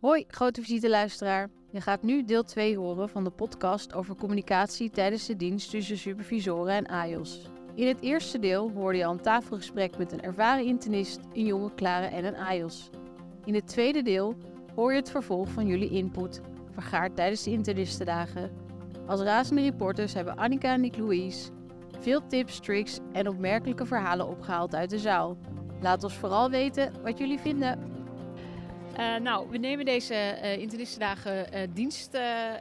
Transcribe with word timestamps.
Hoi, 0.00 0.24
grote 0.28 0.62
visiteluisteraar. 0.62 1.48
Je 1.70 1.80
gaat 1.80 2.02
nu 2.02 2.24
deel 2.24 2.42
2 2.42 2.76
horen 2.76 3.08
van 3.08 3.24
de 3.24 3.30
podcast 3.30 3.94
over 3.94 4.14
communicatie 4.14 4.90
tijdens 4.90 5.26
de 5.26 5.36
dienst 5.36 5.70
tussen 5.70 5.98
supervisoren 5.98 6.74
en 6.74 6.86
AIOS. 6.86 7.50
In 7.74 7.86
het 7.86 8.00
eerste 8.00 8.38
deel 8.38 8.70
hoorde 8.70 8.98
je 8.98 9.04
al 9.04 9.12
een 9.12 9.20
tafelgesprek 9.20 9.98
met 9.98 10.12
een 10.12 10.22
ervaren 10.22 10.64
internist, 10.64 11.20
een 11.32 11.46
jonge 11.46 11.74
klare 11.74 12.06
en 12.06 12.24
een 12.24 12.36
AIOS. 12.36 12.90
In 13.44 13.54
het 13.54 13.68
tweede 13.68 14.02
deel 14.02 14.36
hoor 14.74 14.92
je 14.92 14.98
het 14.98 15.10
vervolg 15.10 15.48
van 15.48 15.66
jullie 15.66 15.90
input, 15.90 16.40
vergaard 16.70 17.16
tijdens 17.16 17.42
de 17.42 17.50
internistendagen. 17.50 18.50
Als 19.06 19.20
razende 19.20 19.62
reporters 19.62 20.14
hebben 20.14 20.36
Annika 20.36 20.72
en 20.72 20.80
Nick 20.80 20.96
Louise 20.96 21.50
veel 22.00 22.26
tips, 22.26 22.60
tricks 22.60 22.98
en 23.12 23.28
opmerkelijke 23.28 23.86
verhalen 23.86 24.28
opgehaald 24.28 24.74
uit 24.74 24.90
de 24.90 24.98
zaal. 24.98 25.36
Laat 25.80 26.04
ons 26.04 26.14
vooral 26.14 26.50
weten 26.50 26.92
wat 27.02 27.18
jullie 27.18 27.38
vinden. 27.38 27.95
Uh, 28.98 29.16
nou, 29.16 29.50
we 29.50 29.58
nemen 29.58 29.84
deze 29.84 30.14
uh, 30.14 30.58
internistendagen 30.58 31.54
uh, 31.54 31.60
dienst, 31.74 32.14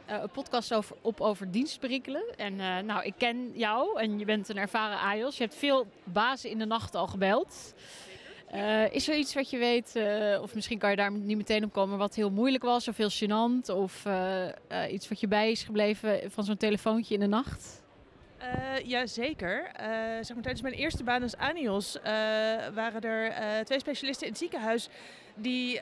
een 0.05 0.29
podcast 0.31 0.73
op 1.01 1.21
over 1.21 1.51
dienstprikkelen. 1.51 2.23
En 2.37 2.55
nou, 2.85 3.03
ik 3.03 3.13
ken 3.17 3.51
jou 3.53 3.99
en 3.99 4.19
je 4.19 4.25
bent 4.25 4.49
een 4.49 4.57
ervaren 4.57 4.99
AIOS. 4.99 5.37
Je 5.37 5.43
hebt 5.43 5.55
veel 5.55 5.87
bazen 6.03 6.49
in 6.49 6.57
de 6.57 6.65
nacht 6.65 6.95
al 6.95 7.07
gebeld. 7.07 7.73
is 8.91 9.07
er 9.07 9.15
iets 9.15 9.33
wat 9.33 9.49
je 9.49 9.57
weet, 9.57 9.93
of 10.41 10.55
misschien 10.55 10.77
kan 10.77 10.89
je 10.89 10.95
daar 10.95 11.11
niet 11.11 11.37
meteen 11.37 11.63
op 11.63 11.73
komen, 11.73 11.97
wat 11.97 12.15
heel 12.15 12.31
moeilijk 12.31 12.63
was 12.63 12.87
of 12.87 12.97
heel 12.97 13.11
gênant? 13.11 13.75
Of 13.75 14.05
iets 14.91 15.09
wat 15.09 15.19
je 15.19 15.27
bij 15.27 15.51
is 15.51 15.63
gebleven 15.63 16.31
van 16.31 16.43
zo'n 16.43 16.57
telefoontje 16.57 17.13
in 17.13 17.19
de 17.19 17.27
nacht? 17.27 17.83
Uh, 18.41 18.85
ja, 18.85 19.05
zeker. 19.05 19.61
Uh, 19.61 19.87
zeg 20.21 20.33
maar, 20.33 20.43
tijdens 20.43 20.61
mijn 20.61 20.73
eerste 20.73 21.03
baan 21.03 21.21
als 21.21 21.37
ANIOS 21.37 21.95
uh, 21.95 22.03
waren 22.73 23.01
er 23.01 23.65
twee 23.65 23.79
specialisten 23.79 24.25
in 24.25 24.31
het 24.31 24.41
ziekenhuis 24.41 24.89
die 25.35 25.79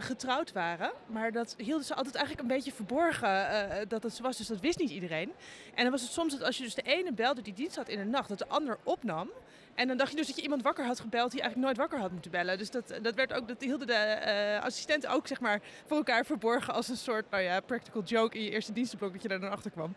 getrouwd 0.00 0.52
waren. 0.52 0.92
Maar 1.06 1.32
dat 1.32 1.54
hielden 1.58 1.84
ze 1.84 1.94
altijd 1.94 2.14
eigenlijk 2.14 2.48
een 2.48 2.54
beetje 2.56 2.72
verborgen 2.72 3.48
dat 3.88 4.02
het 4.02 4.20
was. 4.20 4.36
Dus 4.36 4.46
dat 4.46 4.60
wist 4.60 4.78
niet 4.78 4.90
iedereen. 4.90 5.32
En 5.74 5.82
dan 5.82 5.90
was 5.90 6.02
het 6.02 6.10
soms 6.10 6.32
dat 6.32 6.42
als 6.42 6.56
je 6.56 6.62
dus 6.62 6.74
de 6.74 6.82
ene 6.82 7.12
belde 7.12 7.42
die 7.42 7.52
dienst 7.52 7.76
had 7.76 7.88
in 7.88 7.98
de 7.98 8.04
nacht, 8.04 8.28
dat 8.28 8.38
de 8.38 8.48
ander 8.48 8.78
opnam. 8.82 9.30
En 9.76 9.88
dan 9.88 9.96
dacht 9.96 10.10
je 10.10 10.16
dus 10.16 10.26
dat 10.26 10.36
je 10.36 10.42
iemand 10.42 10.62
wakker 10.62 10.84
had 10.84 11.00
gebeld 11.00 11.30
die 11.30 11.40
eigenlijk 11.40 11.68
nooit 11.68 11.88
wakker 11.88 11.98
had 11.98 12.12
moeten 12.12 12.30
bellen. 12.30 12.58
Dus 12.58 12.70
dat, 12.70 12.94
dat, 13.02 13.14
werd 13.14 13.32
ook, 13.32 13.48
dat 13.48 13.60
hielden 13.60 13.86
de 13.86 14.60
assistenten 14.62 15.10
ook 15.10 15.26
zeg 15.26 15.40
maar, 15.40 15.60
voor 15.86 15.96
elkaar 15.96 16.24
verborgen 16.24 16.74
als 16.74 16.88
een 16.88 16.96
soort 16.96 17.30
nou 17.30 17.42
ja, 17.42 17.60
practical 17.60 18.02
joke 18.02 18.38
in 18.38 18.44
je 18.44 18.50
eerste 18.50 18.72
dienstenblok 18.72 19.12
dat 19.12 19.22
je 19.22 19.28
daar 19.28 19.40
dan 19.40 19.50
achter 19.50 19.70
kwam. 19.70 19.94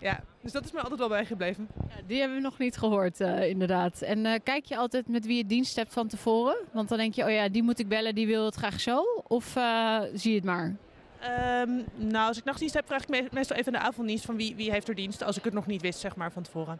Ja, 0.00 0.20
dus 0.40 0.52
dat 0.52 0.64
is 0.64 0.72
me 0.72 0.80
altijd 0.80 0.98
wel 0.98 1.08
bijgebleven. 1.08 1.68
Die 2.06 2.18
hebben 2.18 2.36
we 2.36 2.42
nog 2.42 2.58
niet 2.58 2.76
gehoord, 2.76 3.20
uh, 3.20 3.48
inderdaad. 3.48 4.02
En 4.02 4.24
uh, 4.24 4.34
kijk 4.42 4.64
je 4.64 4.76
altijd 4.76 5.08
met 5.08 5.26
wie 5.26 5.36
je 5.36 5.46
dienst 5.46 5.76
hebt 5.76 5.92
van 5.92 6.08
tevoren? 6.08 6.56
Want 6.72 6.88
dan 6.88 6.98
denk 6.98 7.14
je, 7.14 7.24
oh 7.24 7.30
ja, 7.30 7.48
die 7.48 7.62
moet 7.62 7.78
ik 7.78 7.88
bellen, 7.88 8.14
die 8.14 8.26
wil 8.26 8.44
het 8.44 8.54
graag 8.54 8.80
zo. 8.80 9.02
Of 9.26 9.56
uh, 9.56 10.00
zie 10.14 10.30
je 10.30 10.36
het 10.36 10.46
maar? 10.46 10.76
Um, 11.24 11.84
nou, 11.94 12.28
als 12.28 12.38
ik 12.38 12.44
nachtdienst 12.44 12.74
heb, 12.74 12.86
vraag 12.86 13.02
ik 13.02 13.08
me 13.08 13.28
meestal 13.32 13.56
even 13.56 13.72
de 13.72 13.78
avonddienst 13.78 14.24
van 14.24 14.36
wie, 14.36 14.56
wie 14.56 14.70
heeft 14.70 14.88
er 14.88 14.94
dienst. 14.94 15.22
Als 15.22 15.36
ik 15.36 15.44
het 15.44 15.52
nog 15.52 15.66
niet 15.66 15.82
wist, 15.82 16.00
zeg 16.00 16.16
maar, 16.16 16.32
van 16.32 16.42
tevoren. 16.42 16.78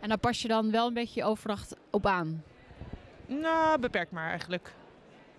En 0.00 0.08
dan 0.08 0.20
pas 0.20 0.42
je 0.42 0.48
dan 0.48 0.70
wel 0.70 0.86
een 0.86 0.94
beetje 0.94 1.20
je 1.20 1.26
overdracht 1.26 1.76
op 1.90 2.06
aan? 2.06 2.42
Nou, 3.26 3.78
beperkt 3.78 4.10
maar 4.10 4.28
eigenlijk 4.30 4.72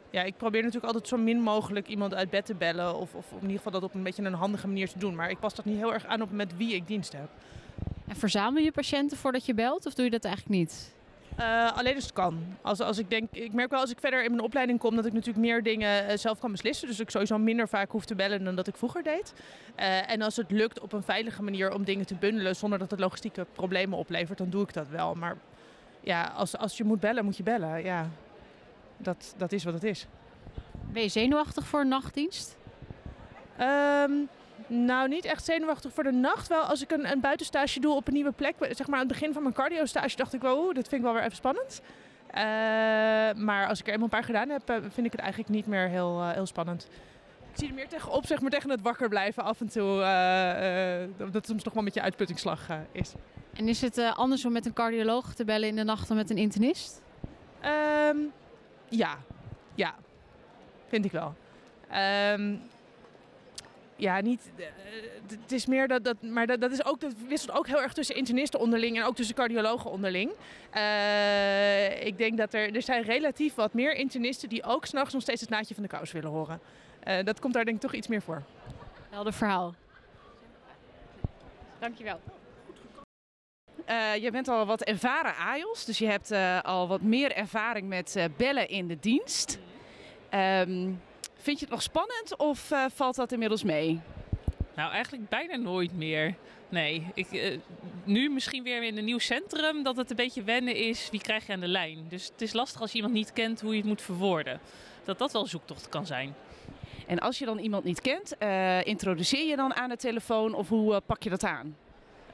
ja, 0.09 0.23
ik 0.23 0.38
probeer 0.38 0.61
natuurlijk 0.61 0.94
altijd 0.94 1.07
zo 1.07 1.17
min 1.17 1.41
mogelijk 1.41 1.88
iemand 1.88 2.13
uit 2.13 2.29
bed 2.29 2.45
te 2.45 2.55
bellen. 2.55 2.95
Of, 2.95 3.16
of 3.16 3.31
in 3.31 3.41
ieder 3.41 3.57
geval 3.57 3.71
dat 3.71 3.83
op 3.83 3.94
een 3.94 4.03
beetje 4.03 4.23
een 4.23 4.33
handige 4.33 4.67
manier 4.67 4.89
te 4.89 4.99
doen. 4.99 5.16
Maar 5.16 5.29
ik 5.29 5.39
pas 5.39 5.55
dat 5.55 5.66
niet 5.66 5.77
heel 5.77 5.94
erg 5.94 6.05
aan 6.05 6.22
op 6.22 6.31
met 6.31 6.57
wie 6.57 6.75
ik 6.75 6.88
dienst 6.88 7.13
heb. 7.13 7.29
En 8.07 8.16
verzamel 8.16 8.63
je 8.63 8.72
patiënten 8.72 9.17
voordat 9.17 9.45
je 9.45 9.53
belt 9.53 9.85
of 9.85 9.94
doe 9.94 10.05
je 10.05 10.11
dat 10.11 10.25
eigenlijk 10.25 10.55
niet? 10.55 10.95
Uh, 11.39 11.77
alleen 11.77 11.95
als 11.95 12.03
het 12.03 12.13
kan. 12.13 12.57
Als, 12.61 12.80
als 12.80 12.97
ik, 12.97 13.09
denk, 13.09 13.27
ik 13.31 13.53
merk 13.53 13.69
wel 13.69 13.80
als 13.80 13.91
ik 13.91 13.99
verder 13.99 14.23
in 14.23 14.31
mijn 14.31 14.43
opleiding 14.43 14.80
kom 14.80 14.95
dat 14.95 15.05
ik 15.05 15.13
natuurlijk 15.13 15.45
meer 15.45 15.63
dingen 15.63 16.09
uh, 16.09 16.17
zelf 16.17 16.39
kan 16.39 16.52
beslissen. 16.52 16.88
Dus 16.88 16.99
ik 16.99 17.09
sowieso 17.09 17.38
minder 17.38 17.67
vaak 17.67 17.91
hoef 17.91 18.05
te 18.05 18.16
bellen 18.16 18.44
dan 18.44 18.55
dat 18.55 18.67
ik 18.67 18.75
vroeger 18.75 19.03
deed. 19.03 19.33
Uh, 19.79 20.11
en 20.11 20.21
als 20.21 20.35
het 20.35 20.52
lukt 20.52 20.79
op 20.79 20.94
een 20.94 21.03
veilige 21.03 21.44
manier 21.44 21.73
om 21.73 21.83
dingen 21.83 22.05
te 22.05 22.16
bundelen 22.16 22.55
zonder 22.55 22.79
dat 22.79 22.91
het 22.91 22.99
logistieke 22.99 23.45
problemen 23.53 23.97
oplevert, 23.97 24.38
dan 24.38 24.49
doe 24.49 24.63
ik 24.63 24.73
dat 24.73 24.88
wel. 24.88 25.16
Maar 25.16 25.38
ja, 26.00 26.23
als, 26.35 26.57
als 26.57 26.78
je 26.78 26.84
moet 26.84 27.00
bellen, 27.00 27.25
moet 27.25 27.38
je 27.38 27.44
bellen. 27.44 27.83
Ja, 27.83 28.09
dat, 28.97 29.33
dat 29.38 29.51
is 29.51 29.63
wat 29.63 29.73
het 29.73 29.83
is. 29.83 30.07
Ben 30.91 31.01
je 31.01 31.09
zenuwachtig 31.09 31.66
voor 31.66 31.79
een 31.79 31.88
nachtdienst? 31.88 32.57
Um, 33.59 34.29
nou, 34.67 35.07
niet 35.07 35.25
echt 35.25 35.45
zenuwachtig 35.45 35.94
voor 35.94 36.03
de 36.03 36.11
nacht. 36.11 36.47
Wel 36.47 36.61
als 36.61 36.81
ik 36.81 36.91
een, 36.91 37.11
een 37.11 37.19
buitenstage 37.19 37.79
doe 37.79 37.95
op 37.95 38.07
een 38.07 38.13
nieuwe 38.13 38.31
plek. 38.31 38.55
Zeg 38.59 38.88
maar 38.88 39.00
aan 39.00 39.07
het 39.07 39.17
begin 39.17 39.33
van 39.33 39.41
mijn 39.41 39.53
cardio-stage 39.53 40.16
dacht 40.16 40.33
ik 40.33 40.41
wel, 40.41 40.57
oeh, 40.57 40.75
dat 40.75 40.88
vind 40.88 41.01
ik 41.01 41.01
wel 41.01 41.13
weer 41.13 41.23
even 41.23 41.35
spannend. 41.35 41.81
Uh, 42.28 43.44
maar 43.44 43.67
als 43.67 43.79
ik 43.79 43.85
er 43.85 43.91
eenmaal 43.91 44.03
een 44.03 44.11
paar 44.11 44.23
gedaan 44.23 44.50
heb, 44.50 44.69
eh, 44.69 44.75
vind 44.89 45.06
ik 45.06 45.11
het 45.11 45.22
eigenlijk 45.22 45.50
niet 45.50 45.67
meer 45.67 45.88
heel, 45.88 46.19
uh, 46.19 46.31
heel 46.31 46.45
spannend. 46.45 46.88
Ik 47.51 47.57
zie 47.63 47.67
er 47.67 47.73
meer 47.73 47.88
tegenop, 47.88 48.25
zeg 48.25 48.41
maar, 48.41 48.51
tegen 48.51 48.69
het 48.69 48.81
wakker 48.81 49.09
blijven 49.09 49.44
af 49.44 49.61
en 49.61 49.67
toe. 49.67 50.00
Uh, 50.00 51.17
dat 51.17 51.33
het 51.33 51.45
soms 51.45 51.63
toch 51.63 51.73
wel 51.73 51.83
met 51.83 51.94
je 51.94 52.01
uitputtingsslag 52.01 52.67
is. 52.91 53.13
En 53.53 53.67
is 53.67 53.81
het 53.81 54.00
anders 54.16 54.45
om 54.45 54.51
met 54.51 54.66
een 54.66 54.73
cardioloog 54.73 55.33
te 55.33 55.45
bellen 55.45 55.67
in 55.67 55.75
de 55.75 55.83
nacht 55.83 56.07
dan 56.07 56.17
met 56.17 56.29
een 56.29 56.38
internist? 56.38 57.01
Um, 58.09 58.31
ja, 58.89 59.17
ja. 59.75 59.95
Vind 60.88 61.06
ik 61.06 61.11
wel. 61.11 61.35
Um, 62.33 62.61
ja, 63.97 64.22
niet. 64.22 64.52
Uh, 64.56 64.66
het 65.41 65.52
is 65.52 65.66
meer 65.66 65.88
dat. 65.88 66.03
dat 66.03 66.22
maar 66.22 66.47
dat, 66.47 66.62
dat, 66.62 66.72
is 66.72 66.85
ook, 66.85 67.00
dat 67.00 67.13
wisselt 67.28 67.52
ook 67.52 67.68
heel 67.68 67.81
erg 67.81 67.94
tussen 67.94 68.16
internisten 68.16 68.59
onderling 68.59 68.97
en 68.97 69.03
ook 69.03 69.16
tussen 69.16 69.35
cardiologen 69.35 69.91
onderling. 69.91 70.31
Uh, 70.75 72.06
ik 72.06 72.18
denk 72.18 72.38
dat 72.38 72.53
er. 72.53 72.75
Er 72.75 72.81
zijn 72.81 73.03
relatief 73.03 73.56
wat 73.56 73.74
meer 73.74 73.96
internisten 73.96 74.50
die 74.50 74.63
ook 74.63 74.86
s'nachts 74.86 75.13
nog 75.13 75.22
steeds 75.22 75.41
het 75.41 75.50
naadje 75.50 75.74
van 75.74 75.84
de 75.84 75.90
kous 75.90 76.12
willen 76.12 76.30
horen. 76.30 76.59
Uh, 77.07 77.24
dat 77.24 77.40
komt 77.40 77.53
daar 77.53 77.66
denk 77.66 77.75
ik 77.75 77.81
toch 77.81 77.94
iets 77.94 78.07
meer 78.07 78.22
voor. 78.22 78.44
Helder 79.09 79.34
verhaal. 79.34 79.75
Dankjewel. 81.80 82.19
Uh, 83.90 84.16
je 84.16 84.31
bent 84.31 84.47
al 84.47 84.66
wat 84.66 84.81
ervaren 84.81 85.36
AIOS, 85.36 85.86
dus 85.86 85.97
je 85.97 86.06
hebt 86.06 86.31
uh, 86.31 86.62
al 86.62 86.88
wat 86.88 87.02
meer 87.02 87.31
ervaring 87.31 87.88
met 87.88 88.16
uh, 88.18 88.24
bellen 88.38 88.69
in 88.69 88.88
de 88.88 89.00
dienst. 89.00 89.59
Um, 90.34 91.02
vind 91.47 91.59
je 91.59 91.66
het 91.66 91.74
nog 91.74 91.84
spannend 91.84 92.38
of 92.38 92.74
valt 92.96 93.16
dat 93.16 93.31
inmiddels 93.31 93.63
mee? 93.63 94.00
Nou, 94.75 94.91
eigenlijk 94.91 95.30
bijna 95.30 95.56
nooit 95.56 95.97
meer. 95.97 96.35
Nee, 96.69 97.08
ik, 97.13 97.59
nu 98.03 98.30
misschien 98.30 98.63
weer 98.63 98.84
in 98.84 98.97
een 98.97 99.06
nieuw 99.06 99.19
centrum 99.19 99.84
dat 99.84 99.97
het 99.97 100.09
een 100.09 100.16
beetje 100.16 100.44
wennen 100.44 100.75
is. 100.75 101.09
Wie 101.12 101.22
krijg 101.22 101.47
je 101.47 101.53
aan 101.53 101.59
de 101.59 101.68
lijn? 101.68 102.06
Dus 102.09 102.28
het 102.28 102.41
is 102.41 102.53
lastig 102.53 102.81
als 102.81 102.90
je 102.91 102.96
iemand 102.96 103.13
niet 103.13 103.34
kent 103.34 103.62
hoe 103.62 103.72
je 103.72 103.78
het 103.78 103.88
moet 103.88 104.02
verwoorden. 104.02 104.59
Dat 105.03 105.18
dat 105.18 105.31
wel 105.31 105.46
zoektocht 105.46 105.90
kan 105.90 106.06
zijn. 106.06 106.36
En 107.07 107.19
als 107.19 107.40
je 107.40 107.46
dan 107.46 107.57
iemand 107.57 107.84
niet 107.84 108.02
kent, 108.02 108.36
introduceer 108.88 109.47
je 109.47 109.56
dan 109.56 109.75
aan 109.75 109.90
de 109.90 109.97
telefoon 109.97 110.53
of 110.53 110.69
hoe 110.69 111.02
pak 111.02 111.24
je 111.24 111.30
dat 111.30 111.44
aan? 111.44 111.75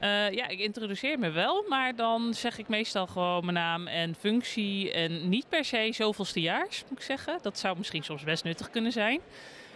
Uh, 0.04 0.32
ja, 0.32 0.48
ik 0.48 0.60
introduceer 0.60 1.20
me 1.20 1.30
wel, 1.32 1.66
maar 1.68 1.96
dan 1.96 2.34
zeg 2.34 2.58
ik 2.58 2.68
meestal 2.68 3.08
gewoon 3.08 3.46
mijn 3.46 3.58
naam 3.58 3.88
en 3.88 4.16
functie. 4.16 4.92
En 4.92 5.30
niet 5.30 5.50
per 5.50 5.66
se 5.66 5.90
zoveelstejaars, 5.92 6.84
moet 6.90 7.00
ik 7.00 7.06
zeggen. 7.06 7.40
Dat 7.42 7.60
zou 7.60 7.78
misschien 7.78 8.04
soms 8.04 8.24
best 8.24 8.44
nuttig 8.44 8.70
kunnen 8.70 8.92
zijn. 8.92 9.20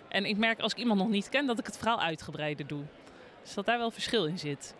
En 0.07 0.25
ik 0.25 0.37
merk 0.37 0.59
als 0.59 0.71
ik 0.71 0.77
iemand 0.77 0.99
nog 0.99 1.09
niet 1.09 1.29
ken, 1.29 1.45
dat 1.45 1.59
ik 1.59 1.65
het 1.65 1.77
verhaal 1.77 2.01
uitgebreider 2.01 2.67
doe. 2.67 2.83
Dus 3.43 3.53
dat 3.53 3.65
daar 3.65 3.77
wel 3.77 3.91
verschil 3.91 4.25
in 4.25 4.39
zit. 4.39 4.75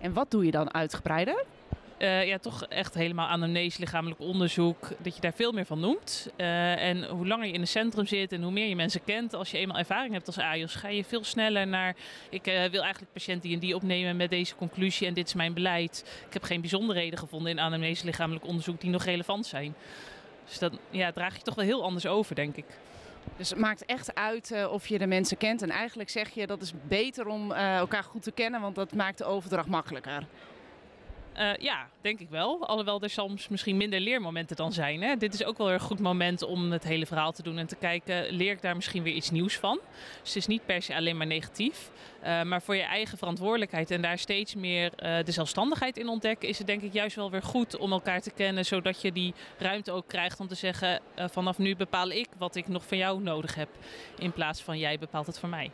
En 0.00 0.12
wat 0.12 0.30
doe 0.30 0.44
je 0.44 0.50
dan 0.50 0.74
uitgebreider? 0.74 1.44
Uh, 2.00 2.26
ja, 2.26 2.38
toch 2.38 2.64
echt 2.64 2.94
helemaal 2.94 3.28
anamnese, 3.28 3.80
lichamelijk 3.80 4.20
onderzoek. 4.20 4.88
Dat 4.98 5.14
je 5.14 5.20
daar 5.20 5.32
veel 5.32 5.52
meer 5.52 5.64
van 5.64 5.80
noemt. 5.80 6.30
Uh, 6.36 6.82
en 6.82 7.04
hoe 7.04 7.26
langer 7.26 7.46
je 7.46 7.52
in 7.52 7.60
het 7.60 7.68
centrum 7.68 8.06
zit 8.06 8.32
en 8.32 8.42
hoe 8.42 8.52
meer 8.52 8.68
je 8.68 8.76
mensen 8.76 9.04
kent. 9.04 9.34
Als 9.34 9.50
je 9.50 9.58
eenmaal 9.58 9.78
ervaring 9.78 10.12
hebt 10.12 10.26
als 10.26 10.38
AIOS, 10.38 10.74
ga 10.74 10.88
je 10.88 11.04
veel 11.04 11.24
sneller 11.24 11.66
naar... 11.66 11.96
Ik 12.30 12.46
uh, 12.46 12.64
wil 12.64 12.82
eigenlijk 12.82 13.12
patiënt 13.12 13.42
die 13.42 13.54
en 13.54 13.58
die 13.58 13.74
opnemen 13.74 14.16
met 14.16 14.30
deze 14.30 14.54
conclusie 14.54 15.06
en 15.06 15.14
dit 15.14 15.26
is 15.26 15.34
mijn 15.34 15.54
beleid. 15.54 16.22
Ik 16.26 16.32
heb 16.32 16.42
geen 16.42 16.60
bijzonderheden 16.60 17.18
gevonden 17.18 17.50
in 17.50 17.60
anamnese, 17.60 18.04
lichamelijk 18.04 18.46
onderzoek 18.46 18.80
die 18.80 18.90
nog 18.90 19.04
relevant 19.04 19.46
zijn. 19.46 19.74
Dus 20.46 20.58
dat 20.58 20.72
ja, 20.90 21.12
draag 21.12 21.36
je 21.36 21.42
toch 21.42 21.54
wel 21.54 21.64
heel 21.64 21.82
anders 21.82 22.06
over, 22.06 22.34
denk 22.34 22.56
ik. 22.56 22.66
Dus 23.36 23.50
het 23.50 23.58
maakt 23.58 23.84
echt 23.84 24.14
uit 24.14 24.66
of 24.70 24.86
je 24.86 24.98
de 24.98 25.06
mensen 25.06 25.36
kent. 25.36 25.62
En 25.62 25.70
eigenlijk 25.70 26.10
zeg 26.10 26.30
je 26.30 26.46
dat 26.46 26.62
is 26.62 26.72
beter 26.88 27.26
om 27.26 27.52
elkaar 27.52 28.04
goed 28.04 28.22
te 28.22 28.32
kennen, 28.32 28.60
want 28.60 28.74
dat 28.74 28.94
maakt 28.94 29.18
de 29.18 29.24
overdracht 29.24 29.68
makkelijker. 29.68 30.26
Uh, 31.38 31.56
ja, 31.56 31.88
denk 32.00 32.20
ik 32.20 32.28
wel. 32.28 32.66
Alhoewel 32.66 33.02
er 33.02 33.10
soms 33.10 33.48
misschien 33.48 33.76
minder 33.76 34.00
leermomenten 34.00 34.56
dan 34.56 34.72
zijn. 34.72 35.02
Hè. 35.02 35.16
Dit 35.16 35.34
is 35.34 35.44
ook 35.44 35.58
wel 35.58 35.72
een 35.72 35.80
goed 35.80 35.98
moment 35.98 36.42
om 36.42 36.72
het 36.72 36.84
hele 36.84 37.06
verhaal 37.06 37.32
te 37.32 37.42
doen 37.42 37.58
en 37.58 37.66
te 37.66 37.76
kijken, 37.76 38.30
leer 38.30 38.52
ik 38.52 38.62
daar 38.62 38.74
misschien 38.74 39.02
weer 39.02 39.14
iets 39.14 39.30
nieuws 39.30 39.56
van? 39.56 39.80
Dus 40.20 40.28
het 40.28 40.36
is 40.36 40.46
niet 40.46 40.66
per 40.66 40.82
se 40.82 40.94
alleen 40.94 41.16
maar 41.16 41.26
negatief. 41.26 41.90
Uh, 42.22 42.42
maar 42.42 42.62
voor 42.62 42.76
je 42.76 42.82
eigen 42.82 43.18
verantwoordelijkheid 43.18 43.90
en 43.90 44.02
daar 44.02 44.18
steeds 44.18 44.54
meer 44.54 44.92
uh, 45.02 45.24
de 45.24 45.32
zelfstandigheid 45.32 45.96
in 45.96 46.08
ontdekken, 46.08 46.48
is 46.48 46.58
het 46.58 46.66
denk 46.66 46.82
ik 46.82 46.92
juist 46.92 47.16
wel 47.16 47.30
weer 47.30 47.42
goed 47.42 47.76
om 47.76 47.92
elkaar 47.92 48.20
te 48.20 48.30
kennen, 48.30 48.64
zodat 48.66 49.02
je 49.02 49.12
die 49.12 49.34
ruimte 49.58 49.92
ook 49.92 50.08
krijgt 50.08 50.40
om 50.40 50.48
te 50.48 50.54
zeggen, 50.54 51.00
vanaf 51.16 51.58
nu 51.58 51.76
bepaal 51.76 52.10
ik 52.10 52.28
wat 52.38 52.54
ik 52.54 52.68
nog 52.68 52.86
van 52.86 52.98
jou 52.98 53.22
nodig 53.22 53.54
heb, 53.54 53.68
in 54.18 54.32
plaats 54.32 54.62
van 54.62 54.78
jij 54.78 54.98
bepaalt 54.98 55.26
het 55.26 55.38
voor 55.38 55.48
mij. 55.48 55.70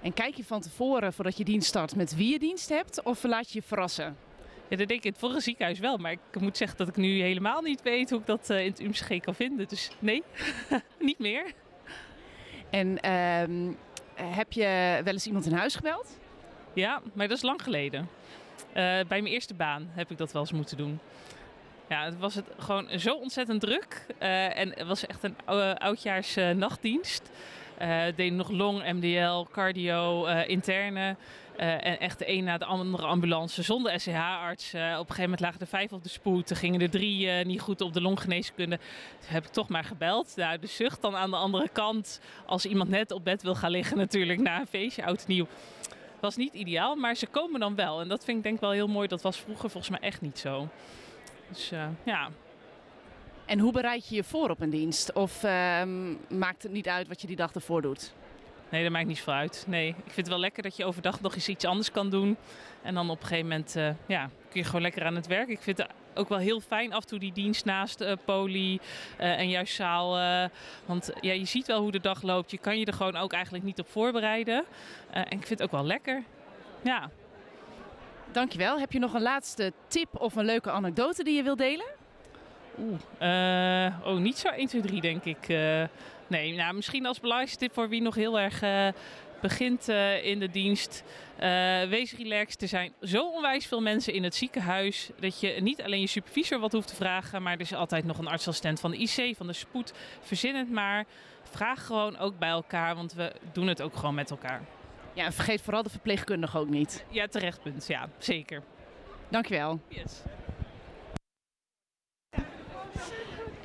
En 0.00 0.14
kijk 0.14 0.34
je 0.34 0.44
van 0.44 0.60
tevoren, 0.60 1.12
voordat 1.12 1.36
je 1.36 1.44
dienst 1.44 1.68
start, 1.68 1.96
met 1.96 2.14
wie 2.14 2.32
je 2.32 2.38
dienst 2.38 2.68
hebt, 2.68 3.02
of 3.02 3.22
laat 3.22 3.52
je 3.52 3.58
je 3.58 3.66
verrassen? 3.66 4.16
Ja, 4.68 4.76
dat 4.76 4.88
denk 4.88 5.00
ik 5.00 5.04
in 5.04 5.10
het 5.10 5.20
vorige 5.20 5.40
ziekenhuis 5.40 5.78
wel. 5.78 5.96
Maar 5.96 6.12
ik 6.12 6.40
moet 6.40 6.56
zeggen 6.56 6.78
dat 6.78 6.88
ik 6.88 6.96
nu 6.96 7.20
helemaal 7.20 7.62
niet 7.62 7.82
weet 7.82 8.10
hoe 8.10 8.20
ik 8.20 8.26
dat 8.26 8.50
uh, 8.50 8.60
in 8.64 8.70
het 8.70 8.80
UMCG 8.80 9.20
kan 9.20 9.34
vinden. 9.34 9.68
Dus 9.68 9.90
nee, 9.98 10.22
niet 10.98 11.18
meer. 11.18 11.52
En 12.70 13.00
ehm, 13.00 13.72
heb 14.14 14.52
je 14.52 15.00
wel 15.04 15.12
eens 15.12 15.26
iemand 15.26 15.46
in 15.46 15.52
huis 15.52 15.74
gebeld? 15.76 16.18
Ja, 16.72 17.00
maar 17.12 17.28
dat 17.28 17.36
is 17.36 17.42
lang 17.42 17.62
geleden. 17.62 18.08
Eh, 18.68 18.84
bij 18.84 19.04
mijn 19.08 19.26
eerste 19.26 19.54
baan 19.54 19.88
heb 19.94 20.10
ik 20.10 20.18
dat 20.18 20.32
wel 20.32 20.42
eens 20.42 20.52
moeten 20.52 20.76
doen. 20.76 20.98
Ja, 21.88 22.04
het 22.04 22.18
was 22.18 22.34
het 22.34 22.46
gewoon 22.58 22.88
zo 22.98 23.14
ontzettend 23.14 23.60
druk. 23.60 24.06
Eh, 24.18 24.58
en 24.58 24.72
het 24.74 24.86
was 24.86 25.06
echt 25.06 25.22
een 25.22 25.36
ou- 25.44 25.74
oudjaars 25.74 26.36
eh, 26.36 26.50
nachtdienst. 26.50 27.30
Eh 27.78 28.02
deed 28.16 28.32
nog 28.32 28.50
long, 28.50 28.92
MDL, 28.92 29.46
cardio, 29.52 30.24
eh, 30.26 30.48
interne. 30.48 31.16
Eh, 31.58 31.86
en 31.86 32.00
echt 32.00 32.18
de 32.18 32.30
een 32.30 32.44
na 32.44 32.58
de 32.58 32.64
andere 32.64 33.06
ambulance 33.06 33.62
zonder 33.62 34.00
SCH-arts. 34.00 34.72
Eh, 34.72 34.82
op 34.82 34.88
een 34.90 34.96
gegeven 34.98 35.22
moment 35.22 35.40
lagen 35.40 35.60
er 35.60 35.66
vijf 35.66 35.92
op 35.92 36.02
de 36.02 36.08
spoed. 36.08 36.50
Er 36.50 36.56
gingen 36.56 36.80
er 36.80 36.90
drie 36.90 37.30
eh, 37.30 37.46
niet 37.46 37.60
goed 37.60 37.80
op 37.80 37.92
de 37.92 38.00
longgeneeskunde. 38.00 38.76
Toen 39.20 39.32
heb 39.32 39.44
ik 39.44 39.50
toch 39.50 39.68
maar 39.68 39.84
gebeld. 39.84 40.32
Nou, 40.36 40.58
de 40.58 40.66
zucht 40.66 41.02
dan 41.02 41.16
aan 41.16 41.30
de 41.30 41.36
andere 41.36 41.68
kant. 41.68 42.20
Als 42.46 42.66
iemand 42.66 42.90
net 42.90 43.10
op 43.10 43.24
bed 43.24 43.42
wil 43.42 43.54
gaan 43.54 43.70
liggen 43.70 43.96
natuurlijk 43.96 44.40
na 44.40 44.60
een 44.60 44.66
feestje, 44.66 45.04
oud 45.04 45.26
nieuw. 45.26 45.46
Was 46.20 46.36
niet 46.36 46.54
ideaal, 46.54 46.96
maar 46.96 47.14
ze 47.14 47.26
komen 47.26 47.60
dan 47.60 47.74
wel. 47.74 48.00
En 48.00 48.08
dat 48.08 48.24
vind 48.24 48.36
ik 48.36 48.42
denk 48.42 48.60
wel 48.60 48.70
heel 48.70 48.88
mooi. 48.88 49.08
Dat 49.08 49.22
was 49.22 49.36
vroeger 49.36 49.70
volgens 49.70 49.98
mij 49.98 50.08
echt 50.08 50.20
niet 50.20 50.38
zo. 50.38 50.68
Dus 51.48 51.70
ja, 52.04 52.28
En 53.46 53.58
hoe 53.58 53.72
bereid 53.72 54.08
je 54.08 54.14
je 54.14 54.24
voor 54.24 54.50
op 54.50 54.60
een 54.60 54.70
dienst? 54.70 55.12
Of 55.12 55.44
ehm, 55.44 56.14
maakt 56.28 56.62
het 56.62 56.72
niet 56.72 56.88
uit 56.88 57.08
wat 57.08 57.20
je 57.20 57.26
die 57.26 57.36
dag 57.36 57.52
ervoor 57.52 57.82
doet? 57.82 58.12
Nee, 58.70 58.82
dat 58.82 58.92
maakt 58.92 59.06
niet 59.06 59.16
zoveel 59.16 59.32
uit. 59.32 59.64
Nee, 59.66 59.88
ik 59.88 59.94
vind 60.04 60.16
het 60.16 60.28
wel 60.28 60.38
lekker 60.38 60.62
dat 60.62 60.76
je 60.76 60.84
overdag 60.84 61.20
nog 61.20 61.34
eens 61.34 61.48
iets 61.48 61.64
anders 61.64 61.90
kan 61.90 62.10
doen. 62.10 62.36
En 62.82 62.94
dan 62.94 63.10
op 63.10 63.20
een 63.20 63.26
gegeven 63.26 63.48
moment 63.48 63.76
eh, 63.76 63.90
ja, 64.06 64.30
kun 64.50 64.60
je 64.60 64.64
gewoon 64.64 64.82
lekker 64.82 65.04
aan 65.04 65.14
het 65.14 65.26
werk. 65.26 65.48
Ik 65.48 65.60
vind 65.60 65.78
het 65.78 65.88
ook 66.14 66.28
wel 66.28 66.38
heel 66.38 66.60
fijn 66.60 66.92
af 66.92 67.02
en 67.02 67.08
toe 67.08 67.18
die 67.18 67.32
dienst 67.32 67.64
naast 67.64 68.00
eh, 68.00 68.12
poli 68.24 68.80
eh, 69.16 69.38
en 69.38 69.48
juist 69.48 69.74
zaal. 69.74 70.10
want 70.86 71.10
ja, 71.20 71.32
je 71.32 71.44
ziet 71.44 71.66
wel 71.66 71.80
hoe 71.80 71.90
de 71.90 72.00
dag 72.00 72.22
loopt. 72.22 72.50
Je 72.50 72.58
kan 72.58 72.78
je 72.78 72.84
er 72.84 72.92
gewoon 72.92 73.16
ook 73.16 73.32
eigenlijk 73.32 73.64
niet 73.64 73.78
op 73.78 73.88
voorbereiden. 73.88 74.64
En 75.10 75.22
ik 75.22 75.46
vind 75.46 75.48
het 75.48 75.62
ook 75.62 75.70
wel 75.70 75.84
lekker. 75.84 76.22
Ja. 76.82 77.10
Dankjewel. 78.32 78.78
Heb 78.78 78.92
je 78.92 78.98
nog 78.98 79.14
een 79.14 79.22
laatste 79.22 79.72
tip 79.86 80.20
of 80.20 80.36
een 80.36 80.44
leuke 80.44 80.70
anekdote 80.70 81.24
die 81.24 81.36
je 81.36 81.42
wilt 81.42 81.58
delen? 81.58 81.86
Oeh, 82.78 83.86
eh, 83.86 84.06
oh, 84.06 84.16
niet 84.16 84.38
zo 84.38 84.48
1, 84.48 84.66
2, 84.66 84.82
3 84.82 85.00
denk 85.00 85.24
ik. 85.24 85.46
Nee, 86.28 86.54
nou, 86.54 86.74
misschien 86.74 87.06
als 87.06 87.20
belangrijkste 87.20 87.58
tip 87.58 87.74
voor 87.74 87.88
wie 87.88 88.02
nog 88.02 88.14
heel 88.14 88.40
erg 88.40 88.62
eh, 88.62 88.88
begint 89.40 89.88
eh, 89.88 90.24
in 90.24 90.38
de 90.38 90.50
dienst. 90.50 91.04
Eh, 91.36 91.48
wees 91.82 92.12
relaxed. 92.12 92.62
Er 92.62 92.68
zijn 92.68 92.92
zo 93.02 93.30
onwijs 93.30 93.66
veel 93.66 93.80
mensen 93.80 94.12
in 94.12 94.24
het 94.24 94.34
ziekenhuis 94.34 95.10
dat 95.20 95.40
je 95.40 95.48
niet 95.60 95.82
alleen 95.82 96.00
je 96.00 96.06
supervisor 96.06 96.58
wat 96.58 96.72
hoeft 96.72 96.88
te 96.88 96.94
vragen, 96.94 97.42
maar 97.42 97.52
er 97.52 97.60
is 97.60 97.74
altijd 97.74 98.04
nog 98.04 98.18
een 98.18 98.26
artsassistent 98.26 98.80
van 98.80 98.90
de 98.90 98.96
IC, 98.96 99.36
van 99.36 99.46
de 99.46 99.52
spoed. 99.52 99.92
Verzin 100.20 100.54
het 100.54 100.70
maar. 100.70 101.04
Vraag 101.42 101.86
gewoon 101.86 102.18
ook 102.18 102.38
bij 102.38 102.48
elkaar, 102.48 102.94
want 102.94 103.12
we 103.12 103.32
doen 103.52 103.66
het 103.66 103.82
ook 103.82 103.96
gewoon 103.96 104.14
met 104.14 104.30
elkaar. 104.30 104.62
Ja, 105.12 105.24
en 105.24 105.32
vergeet 105.32 105.62
vooral 105.62 105.82
de 105.82 105.90
verpleegkundige 105.90 106.58
ook 106.58 106.68
niet. 106.68 107.04
Ja, 107.10 107.26
terecht 107.26 107.62
punt. 107.62 107.86
Ja, 107.86 108.08
zeker. 108.18 108.62
Dankjewel. 109.28 109.80
Yes. 109.88 110.22
Eh, 112.30 112.40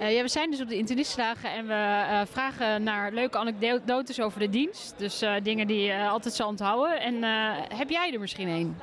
ja, 0.07 0.21
we 0.21 0.27
zijn 0.27 0.51
dus 0.51 0.61
op 0.61 0.67
de 0.67 0.77
internistendagen 0.77 1.51
en 1.51 1.67
we 1.67 1.73
eh, 1.73 2.21
vragen 2.31 2.83
naar 2.83 3.11
leuke 3.11 3.37
anekdotes 3.37 4.21
over 4.21 4.39
de 4.39 4.49
dienst. 4.49 4.93
Dus 4.97 5.21
eh, 5.21 5.33
dingen 5.43 5.67
die 5.67 5.81
je 5.81 6.07
altijd 6.07 6.33
zal 6.33 6.47
onthouden. 6.47 6.99
En 7.01 7.23
eh, 7.23 7.77
heb 7.77 7.89
jij 7.89 8.13
er 8.13 8.19
misschien 8.19 8.47
een? 8.47 8.75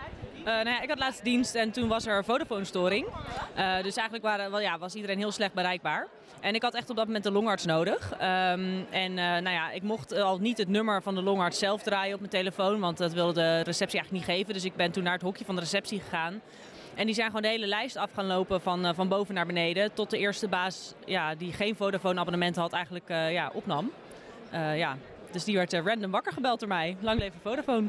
Eh, 0.45 0.55
nou 0.55 0.69
ja, 0.69 0.81
ik 0.81 0.89
had 0.89 0.99
laatst 0.99 1.25
dienst 1.25 1.55
en 1.55 1.71
toen 1.71 1.89
was 1.89 2.07
er 2.07 2.25
Vodafone-storing. 2.25 3.07
Eh, 3.55 3.83
dus 3.83 3.95
eigenlijk 3.95 4.23
waren, 4.23 4.51
wel, 4.51 4.61
ja, 4.61 4.79
was 4.79 4.95
iedereen 4.95 5.19
heel 5.19 5.33
slecht 5.33 5.55
bereikbaar. 5.55 6.09
En 6.41 6.55
ik 6.55 6.63
had 6.63 6.75
echt 6.75 6.91
op 6.91 6.97
dat 6.97 7.07
moment 7.07 7.27
een 7.27 7.33
longarts 7.33 7.65
nodig. 7.65 8.13
Ehm, 8.13 8.81
en 8.91 9.19
eh, 9.19 9.25
nou 9.25 9.51
ja, 9.51 9.71
ik 9.71 9.83
mocht 9.83 10.13
al 10.13 10.39
niet 10.39 10.59
het 10.59 10.69
nummer 10.69 11.03
van 11.03 11.15
de 11.15 11.23
longarts 11.23 11.59
zelf 11.59 11.83
draaien 11.83 12.15
op 12.15 12.21
mijn 12.21 12.33
telefoon, 12.33 12.81
want 12.81 12.99
dat 12.99 13.13
wilde 13.13 13.33
de 13.33 13.61
receptie 13.61 13.99
eigenlijk 13.99 14.27
niet 14.27 14.37
geven. 14.37 14.55
Dus 14.55 14.65
ik 14.65 14.77
ben 14.77 14.91
toen 14.91 15.03
naar 15.03 15.13
het 15.13 15.23
hokje 15.23 15.45
van 15.45 15.55
de 15.55 15.61
receptie 15.61 16.01
gegaan. 16.01 16.41
En 16.95 17.07
die 17.07 17.15
zijn 17.15 17.27
gewoon 17.27 17.43
de 17.43 17.49
hele 17.49 17.67
lijst 17.67 17.97
af 17.97 18.11
gaan 18.13 18.27
lopen 18.27 18.61
van, 18.61 18.87
eh, 18.87 18.95
van 18.95 19.09
boven 19.09 19.35
naar 19.35 19.47
beneden. 19.47 19.93
Tot 19.93 20.11
de 20.11 20.19
eerste 20.19 20.49
baas 20.49 20.95
ja, 21.07 21.35
die 21.35 21.53
geen 21.53 21.77
Vodafone-abonnement 21.77 22.57
had 22.57 22.73
eigenlijk 22.73 23.09
eh, 23.09 23.33
ja, 23.33 23.51
opnam. 23.55 23.91
Eh, 24.51 24.79
ja. 24.79 24.97
Dus 25.31 25.45
die 25.45 25.57
werd 25.57 25.73
eh, 25.73 25.85
random 25.85 26.11
wakker 26.11 26.33
gebeld 26.33 26.61
door 26.61 26.69
mij. 26.69 26.97
Lang 27.01 27.19
leven 27.19 27.41
Vodafone. 27.43 27.89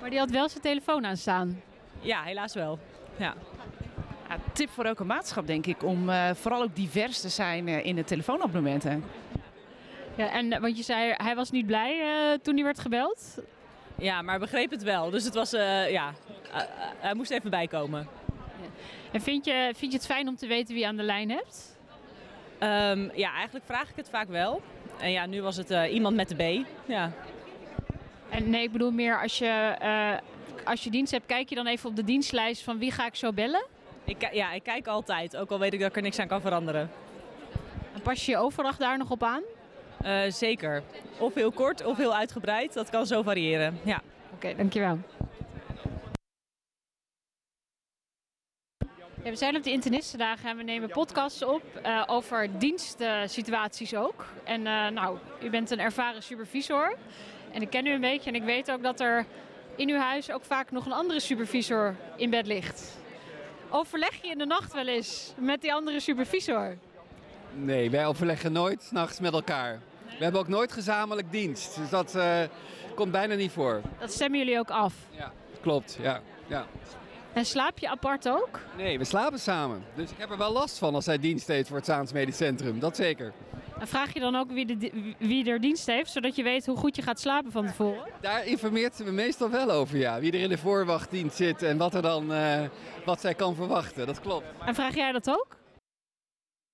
Maar 0.00 0.10
die 0.10 0.18
had 0.18 0.30
wel 0.30 0.48
zijn 0.48 0.62
telefoon 0.62 1.06
aanstaan. 1.06 1.62
Ja, 2.00 2.22
helaas 2.22 2.54
wel. 2.54 2.78
Ja. 3.16 3.34
Ja, 4.28 4.36
tip 4.52 4.70
voor 4.70 4.84
elke 4.84 5.04
maatschap 5.04 5.46
denk 5.46 5.66
ik 5.66 5.82
om 5.82 6.08
eh, 6.08 6.30
vooral 6.34 6.62
ook 6.62 6.76
divers 6.76 7.20
te 7.20 7.28
zijn 7.28 7.68
in 7.68 7.96
de 7.96 8.04
telefoonabonnementen. 8.04 9.04
Ja, 10.14 10.30
en, 10.30 10.60
want 10.60 10.76
je 10.76 10.82
zei, 10.82 11.14
hij 11.16 11.34
was 11.34 11.50
niet 11.50 11.66
blij 11.66 12.00
eh, 12.00 12.38
toen 12.42 12.54
hij 12.54 12.64
werd 12.64 12.78
gebeld. 12.78 13.38
Ja, 13.94 14.22
maar 14.22 14.38
begreep 14.38 14.70
het 14.70 14.82
wel. 14.82 15.10
Dus 15.10 15.24
het 15.24 15.34
was, 15.34 15.52
eh, 15.52 15.90
ja, 15.90 16.12
hij 16.98 17.14
moest 17.14 17.30
even 17.30 17.50
bijkomen. 17.50 18.08
En 19.12 19.20
vind 19.20 19.44
je, 19.44 19.72
vind 19.76 19.92
je 19.92 19.98
het 19.98 20.06
fijn 20.06 20.28
om 20.28 20.36
te 20.36 20.46
weten 20.46 20.74
wie 20.74 20.82
je 20.82 20.88
aan 20.88 20.96
de 20.96 21.02
lijn 21.02 21.30
hebt? 21.30 21.76
Ehm, 22.58 23.08
ja, 23.14 23.32
eigenlijk 23.32 23.64
vraag 23.64 23.88
ik 23.88 23.96
het 23.96 24.08
vaak 24.10 24.28
wel. 24.28 24.62
En 25.00 25.10
ja, 25.10 25.26
nu 25.26 25.42
was 25.42 25.56
het 25.56 25.70
eh, 25.70 25.92
iemand 25.94 26.16
met 26.16 26.28
de 26.28 26.34
B. 26.34 26.66
Ja. 26.88 27.12
En 28.28 28.50
nee, 28.50 28.62
ik 28.62 28.72
bedoel 28.72 28.90
meer 28.90 29.20
als 29.20 29.38
je, 29.38 29.76
eh, 29.78 30.16
als 30.64 30.84
je 30.84 30.90
dienst 30.90 31.12
hebt, 31.12 31.26
kijk 31.26 31.48
je 31.48 31.54
dan 31.54 31.66
even 31.66 31.90
op 31.90 31.96
de 31.96 32.04
dienstlijst 32.04 32.62
van 32.62 32.78
wie 32.78 32.90
ga 32.90 33.06
ik 33.06 33.14
zo 33.14 33.32
bellen? 33.32 33.66
Ik, 34.04 34.32
ja, 34.32 34.52
ik 34.52 34.62
kijk 34.62 34.86
altijd, 34.86 35.36
ook 35.36 35.50
al 35.50 35.58
weet 35.58 35.72
ik 35.72 35.80
dat 35.80 35.88
ik 35.88 35.96
er 35.96 36.02
niks 36.02 36.18
aan 36.18 36.28
kan 36.28 36.40
veranderen. 36.40 36.90
En 37.94 38.00
pas 38.02 38.26
je 38.26 38.32
je 38.32 38.38
overdag 38.38 38.76
daar 38.76 38.98
nog 38.98 39.10
op 39.10 39.22
aan? 39.22 39.42
Eh, 40.02 40.20
zeker. 40.28 40.82
Of 41.18 41.34
heel 41.34 41.52
kort 41.52 41.84
of 41.84 41.96
heel 41.96 42.14
uitgebreid, 42.14 42.74
dat 42.74 42.90
kan 42.90 43.06
zo 43.06 43.22
variëren. 43.22 43.78
Ja. 43.84 44.00
Oké, 44.34 44.54
dankjewel. 44.56 44.98
Ja, 49.22 49.30
we 49.30 49.36
zijn 49.36 49.56
op 49.56 49.62
de 49.62 49.70
internistendagen 49.70 50.50
en 50.50 50.56
we 50.56 50.62
nemen 50.62 50.88
podcasts 50.88 51.42
op 51.42 51.62
eh, 51.82 52.02
over 52.06 52.58
dienstsituaties 52.58 53.94
ook. 53.94 54.24
En 54.44 54.66
eh, 54.66 54.88
nou, 54.88 55.18
u 55.42 55.50
bent 55.50 55.70
een 55.70 55.80
ervaren 55.80 56.22
supervisor 56.22 56.96
en 57.52 57.62
ik 57.62 57.70
ken 57.70 57.86
u 57.86 57.90
een 57.90 58.00
beetje 58.00 58.30
en 58.30 58.36
ik 58.36 58.42
weet 58.42 58.70
ook 58.70 58.82
dat 58.82 59.00
er 59.00 59.26
in 59.76 59.88
uw 59.88 59.98
huis 59.98 60.30
ook 60.30 60.44
vaak 60.44 60.70
nog 60.70 60.86
een 60.86 60.92
andere 60.92 61.20
supervisor 61.20 61.94
in 62.16 62.30
bed 62.30 62.46
ligt. 62.46 62.96
Overleg 63.70 64.22
je 64.22 64.28
in 64.28 64.38
de 64.38 64.46
nacht 64.46 64.72
wel 64.72 64.86
eens 64.86 65.32
met 65.36 65.60
die 65.60 65.72
andere 65.72 66.00
supervisor? 66.00 66.76
Nee, 67.54 67.90
wij 67.90 68.06
overleggen 68.06 68.52
nooit 68.52 68.82
's 68.82 68.90
nachts 68.90 69.20
met 69.20 69.32
elkaar. 69.32 69.80
We 70.18 70.24
hebben 70.24 70.40
ook 70.40 70.48
nooit 70.48 70.72
gezamenlijk 70.72 71.32
dienst. 71.32 71.76
Dus 71.76 71.90
dat 71.90 72.14
eh, 72.14 72.40
komt 72.94 73.12
bijna 73.12 73.34
niet 73.34 73.52
voor. 73.52 73.80
Dat 73.98 74.12
stemmen 74.12 74.38
jullie 74.38 74.58
ook 74.58 74.70
af. 74.70 74.94
Klopt, 75.60 75.98
ja. 76.00 76.20
ja. 76.46 76.66
En 77.32 77.44
slaap 77.44 77.78
je 77.78 77.88
apart 77.88 78.28
ook? 78.28 78.60
Nee, 78.76 78.98
we 78.98 79.04
slapen 79.04 79.40
samen. 79.40 79.84
Dus 79.94 80.10
ik 80.10 80.18
heb 80.18 80.30
er 80.30 80.38
wel 80.38 80.52
last 80.52 80.78
van 80.78 80.94
als 80.94 81.06
hij 81.06 81.18
dienst 81.18 81.46
heeft 81.46 81.68
voor 81.68 81.76
het 81.76 81.86
Zaans 81.86 82.12
Medisch 82.12 82.36
Centrum. 82.36 82.80
Dat 82.80 82.96
zeker. 82.96 83.32
En 83.80 83.88
vraag 83.88 84.14
je 84.14 84.20
dan 84.20 84.36
ook 84.36 84.50
wie, 84.50 84.78
de, 84.78 85.14
wie 85.18 85.50
er 85.50 85.60
dienst 85.60 85.86
heeft, 85.86 86.10
zodat 86.10 86.36
je 86.36 86.42
weet 86.42 86.66
hoe 86.66 86.76
goed 86.76 86.96
je 86.96 87.02
gaat 87.02 87.20
slapen 87.20 87.52
van 87.52 87.66
tevoren? 87.66 88.04
Daar 88.20 88.46
informeert 88.46 88.94
ze 88.94 89.04
me 89.04 89.10
meestal 89.10 89.50
wel 89.50 89.70
over, 89.70 89.98
ja. 89.98 90.20
Wie 90.20 90.32
er 90.32 90.40
in 90.40 90.48
de 90.48 90.58
voorwachtdienst 90.58 91.36
zit 91.36 91.62
en 91.62 91.76
wat, 91.76 91.94
er 91.94 92.02
dan, 92.02 92.32
eh, 92.32 92.60
wat 93.04 93.20
zij 93.20 93.34
kan 93.34 93.54
verwachten. 93.54 94.06
Dat 94.06 94.20
klopt. 94.20 94.46
En 94.66 94.74
vraag 94.74 94.94
jij 94.94 95.12
dat 95.12 95.30
ook? 95.30 95.56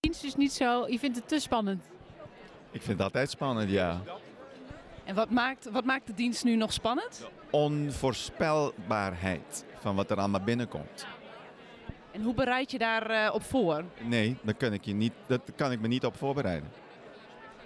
Dienst 0.01 0.25
is 0.25 0.35
niet 0.35 0.53
zo, 0.53 0.87
je 0.89 0.99
vindt 0.99 1.17
het 1.17 1.29
te 1.29 1.39
spannend. 1.39 1.85
Ik 2.71 2.83
vind 2.83 2.99
het 2.99 3.07
altijd 3.07 3.31
spannend, 3.31 3.71
ja. 3.71 4.03
En 5.05 5.15
wat 5.15 5.31
maakt, 5.31 5.71
wat 5.71 5.85
maakt 5.85 6.07
de 6.07 6.15
dienst 6.15 6.45
nu 6.45 6.57
nog 6.57 6.73
spannend? 6.73 7.29
Onvoorspelbaarheid 7.51 9.65
van 9.85 9.97
wat 9.97 10.11
er 10.11 10.19
allemaal 10.19 10.41
binnenkomt. 10.41 11.07
En 12.11 12.23
hoe 12.23 12.35
bereid 12.35 12.71
je 12.71 12.79
daarop 12.79 13.35
op 13.35 13.43
voor? 13.43 13.85
Nee, 14.01 14.37
daar 14.43 14.55
kan 14.55 14.73
ik, 14.73 14.85
je 14.85 14.95
niet, 14.95 15.13
dat 15.27 15.41
kan 15.57 15.73
ik 15.73 15.81
me 15.81 15.89
niet 15.89 16.05
op 16.05 16.17
voorbereiden. 16.17 16.69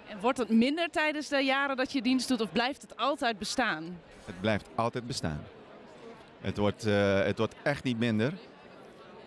En 0.07 0.19
wordt 0.19 0.37
het 0.37 0.49
minder 0.49 0.89
tijdens 0.89 1.27
de 1.27 1.37
jaren 1.37 1.77
dat 1.77 1.91
je 1.91 2.01
dienst 2.01 2.27
doet 2.27 2.41
of 2.41 2.51
blijft 2.51 2.81
het 2.81 2.97
altijd 2.97 3.37
bestaan? 3.37 3.83
Het 4.25 4.41
blijft 4.41 4.69
altijd 4.75 5.07
bestaan. 5.07 5.43
Het 6.41 6.57
wordt, 6.57 6.85
eh, 6.85 7.23
het 7.23 7.37
wordt 7.37 7.55
echt 7.63 7.83
niet 7.83 7.99
minder. 7.99 8.33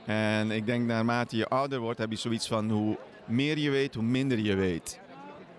En 0.07 0.51
ik 0.51 0.67
denk 0.67 0.87
naarmate 0.87 1.37
je 1.37 1.49
ouder 1.49 1.79
wordt, 1.79 1.99
heb 1.99 2.11
je 2.11 2.17
zoiets 2.17 2.49
van 2.49 2.71
hoe 2.71 2.99
meer 3.25 3.59
je 3.59 3.71
weet, 3.71 3.95
hoe 3.95 4.05
minder 4.05 4.39
je 4.39 4.55
weet. 4.55 5.01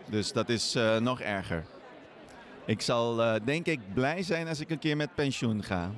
Dus 0.05 0.31
dat 0.31 0.49
is 0.49 0.75
eh, 0.75 0.97
nog 0.97 1.21
erger. 1.21 1.63
Ik 2.65 2.81
zal 2.81 3.21
eh, 3.21 3.35
denk 3.45 3.65
ik 3.65 3.79
blij 3.93 4.23
zijn 4.23 4.47
als 4.47 4.59
ik 4.59 4.69
een 4.69 4.79
keer 4.79 4.97
met 4.97 5.15
pensioen 5.15 5.63
ga. 5.63 5.91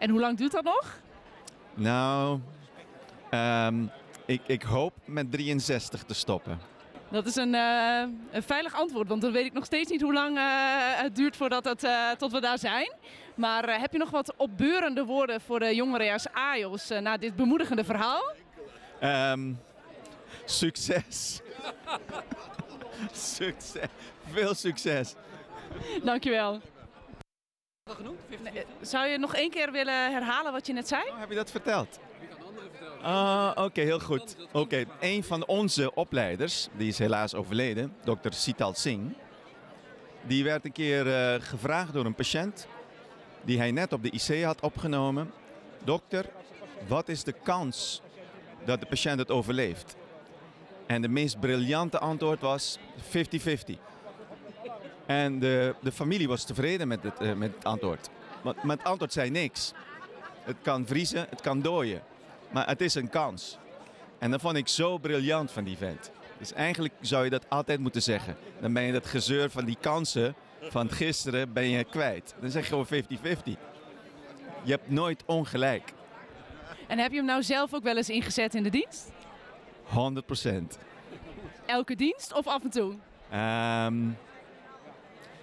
En 0.00 0.10
hoe 0.10 0.20
lang 0.20 0.38
duurt 0.38 0.52
dat 0.52 0.64
nog? 0.64 1.00
Nou, 1.74 2.40
ehm, 3.30 3.84
ik, 4.26 4.40
ik 4.46 4.62
hoop 4.62 4.92
met 5.04 5.32
63 5.32 6.02
te 6.02 6.14
stoppen. 6.14 6.58
Dat 7.10 7.26
is 7.26 7.36
een, 7.36 7.54
eh, 7.54 8.02
een 8.30 8.42
veilig 8.42 8.74
antwoord, 8.74 9.08
want 9.08 9.22
dan 9.22 9.32
weet 9.32 9.44
ik 9.44 9.52
nog 9.52 9.64
steeds 9.64 9.90
niet 9.90 10.00
hoe 10.00 10.12
lang 10.12 10.36
eh, 10.36 10.44
het 11.02 11.16
duurt 11.16 11.36
voordat 11.36 11.64
het, 11.64 11.84
eh, 11.84 12.10
tot 12.10 12.32
we 12.32 12.40
daar 12.40 12.58
zijn. 12.58 12.92
Maar 13.34 13.80
heb 13.80 13.92
je 13.92 13.98
nog 13.98 14.10
wat 14.10 14.34
opbeurende 14.36 15.04
woorden 15.04 15.40
voor 15.40 15.58
de 15.58 15.74
jongeren 15.74 16.12
als 16.12 16.26
AJOS 16.32 16.88
na 16.88 17.16
dit 17.16 17.36
bemoedigende 17.36 17.84
verhaal? 17.84 18.32
Ehm, 19.00 19.52
succes. 20.44 21.40
succes. 23.12 23.88
Veel 24.32 24.54
succes. 24.54 25.14
Dankjewel. 26.02 26.60
Nee, 28.42 28.64
Zou 28.80 29.06
je 29.06 29.18
nog 29.18 29.34
één 29.34 29.50
keer 29.50 29.72
willen 29.72 30.12
herhalen 30.12 30.52
wat 30.52 30.66
je 30.66 30.72
net 30.72 30.88
zei? 30.88 31.02
Oh, 31.08 31.18
heb 31.18 31.28
je 31.28 31.34
dat 31.34 31.50
verteld? 31.50 31.98
Ah, 33.02 33.52
Oké, 33.54 33.80
heel 33.80 34.00
goed. 34.00 34.36
Oké, 34.52 34.84
een 35.00 35.24
van 35.24 35.46
onze 35.46 35.94
opleiders, 35.94 36.68
die 36.76 36.88
is 36.88 36.98
helaas 36.98 37.34
overleden, 37.34 37.94
dokter 38.04 38.32
Sital 38.32 38.74
Singh. 38.74 39.14
Die 40.22 40.44
werd 40.44 40.64
een 40.64 40.72
keer 40.72 41.14
eh, 41.14 41.40
gevraagd 41.40 41.92
door 41.92 42.04
een 42.04 42.14
patiënt 42.14 42.66
die 43.44 43.58
hij 43.58 43.70
net 43.70 43.92
op 43.92 44.02
de 44.02 44.10
IC 44.10 44.42
had 44.44 44.60
opgenomen. 44.60 45.30
Dokter, 45.84 46.26
wat 46.88 47.08
is 47.08 47.24
de 47.24 47.34
kans 47.42 48.02
dat 48.64 48.80
de 48.80 48.86
patiënt 48.86 49.18
het 49.18 49.30
overleeft? 49.30 49.96
En 50.86 51.02
de 51.02 51.08
meest 51.08 51.40
briljante 51.40 51.98
antwoord 51.98 52.40
was 52.40 52.78
50-50. 52.78 53.10
En 55.10 55.38
de, 55.38 55.74
de 55.80 55.92
familie 55.92 56.28
was 56.28 56.44
tevreden 56.44 56.88
met 56.88 57.02
het, 57.02 57.20
eh, 57.20 57.32
met 57.32 57.54
het 57.54 57.64
antwoord. 57.64 58.08
Want, 58.42 58.62
maar 58.62 58.76
het 58.76 58.86
antwoord 58.86 59.12
zei 59.12 59.30
niks. 59.30 59.72
Het 60.42 60.56
kan 60.62 60.86
vriezen, 60.86 61.26
het 61.30 61.40
kan 61.40 61.62
dooien. 61.62 62.02
Maar 62.50 62.66
het 62.66 62.80
is 62.80 62.94
een 62.94 63.08
kans. 63.08 63.58
En 64.18 64.30
dat 64.30 64.40
vond 64.40 64.56
ik 64.56 64.68
zo 64.68 64.98
briljant 64.98 65.50
van 65.50 65.64
die 65.64 65.76
vent. 65.76 66.10
Dus 66.38 66.52
eigenlijk 66.52 66.94
zou 67.00 67.24
je 67.24 67.30
dat 67.30 67.48
altijd 67.48 67.80
moeten 67.80 68.02
zeggen. 68.02 68.36
Dan 68.60 68.72
ben 68.72 68.82
je 68.82 68.92
dat 68.92 69.06
gezeur 69.06 69.50
van 69.50 69.64
die 69.64 69.76
kansen 69.80 70.34
van 70.60 70.90
gisteren 70.90 71.52
ben 71.52 71.68
je 71.68 71.84
kwijt. 71.84 72.34
Dan 72.40 72.50
zeg 72.50 72.62
je 72.62 72.68
gewoon 72.68 72.86
50-50. 72.86 73.58
Je 74.62 74.70
hebt 74.70 74.90
nooit 74.90 75.22
ongelijk. 75.26 75.92
En 76.86 76.98
heb 76.98 77.10
je 77.10 77.16
hem 77.16 77.26
nou 77.26 77.42
zelf 77.42 77.74
ook 77.74 77.82
wel 77.82 77.96
eens 77.96 78.10
ingezet 78.10 78.54
in 78.54 78.62
de 78.62 78.70
dienst? 78.70 79.12
100% 79.88 80.78
Elke 81.66 81.96
dienst 81.96 82.32
of 82.34 82.46
af 82.46 82.62
en 82.62 82.70
toe? 82.70 82.94
Ehm, 83.30 84.08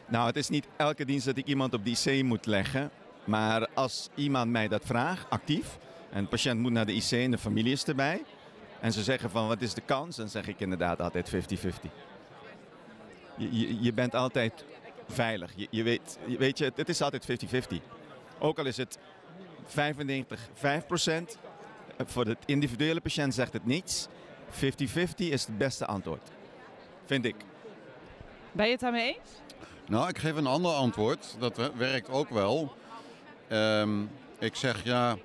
nou, 0.08 0.28
het 0.28 0.36
is 0.36 0.50
niet 0.50 0.68
elke 0.78 1.06
dienst 1.06 1.26
dat 1.26 1.38
ik 1.38 1.48
iemand 1.48 1.74
op 1.74 1.86
die 1.86 1.98
IC 2.04 2.24
moet 2.24 2.46
leggen. 2.46 2.92
Maar 3.24 3.68
als 3.74 4.10
iemand 4.16 4.52
mij 4.52 4.68
dat 4.68 4.86
vraagt, 4.86 5.30
actief, 5.30 5.78
en 6.10 6.24
de 6.24 6.30
patiënt 6.30 6.60
moet 6.60 6.72
naar 6.72 6.86
de 6.86 6.94
IC 6.94 7.12
en 7.12 7.32
de 7.32 7.38
familie 7.38 7.72
is 7.72 7.84
erbij. 7.84 8.24
En 8.80 8.92
ze 8.92 9.04
zeggen 9.04 9.30
van 9.30 9.48
wat 9.48 9.62
is 9.62 9.74
de 9.74 9.82
kans? 9.82 10.16
Dan 10.16 10.30
zeg 10.30 10.48
ik 10.48 10.60
inderdaad 10.60 11.02
altijd 11.02 11.36
50-50. 11.36 11.38
Je, 13.38 13.82
je, 13.82 13.94
bent 13.94 14.16
altijd 14.16 14.66
veilig. 15.08 15.52
Je, 15.56 15.68
je 15.70 15.84
weet, 15.84 16.20
weet 16.38 16.58
je, 16.58 16.64
het, 16.64 16.78
het 16.78 16.90
is 16.90 17.02
altijd 17.02 17.46
50-50. 17.46 17.76
Ook 18.40 18.60
al 18.60 18.66
is 18.66 18.78
het 18.78 18.98
95, 19.66 20.50
5 20.54 20.86
procent. 20.86 21.38
Voor 22.06 22.26
de 22.26 22.38
individuele 22.46 23.02
patiënt 23.02 23.34
zegt 23.34 23.54
het 23.54 23.66
niets. 23.66 24.08
50-50 24.52 24.60
is 25.16 25.46
het 25.46 25.58
beste 25.58 25.86
antwoord. 25.86 26.30
Vind 27.06 27.26
ik. 27.26 27.36
Ben 28.52 28.66
je 28.66 28.72
het 28.72 28.82
daarmee 28.82 29.18
eens? 29.18 29.30
Nou, 29.88 30.08
ik 30.10 30.18
geef 30.18 30.36
een 30.36 30.48
ander 30.48 30.72
antwoord. 30.72 31.36
Dat 31.40 31.58
we- 31.58 31.72
werkt 31.76 32.10
ook 32.10 32.30
wel. 32.30 32.74
Ehm, 33.48 34.02
ik 34.40 34.56
zeg 34.56 34.84
ja, 34.84 35.18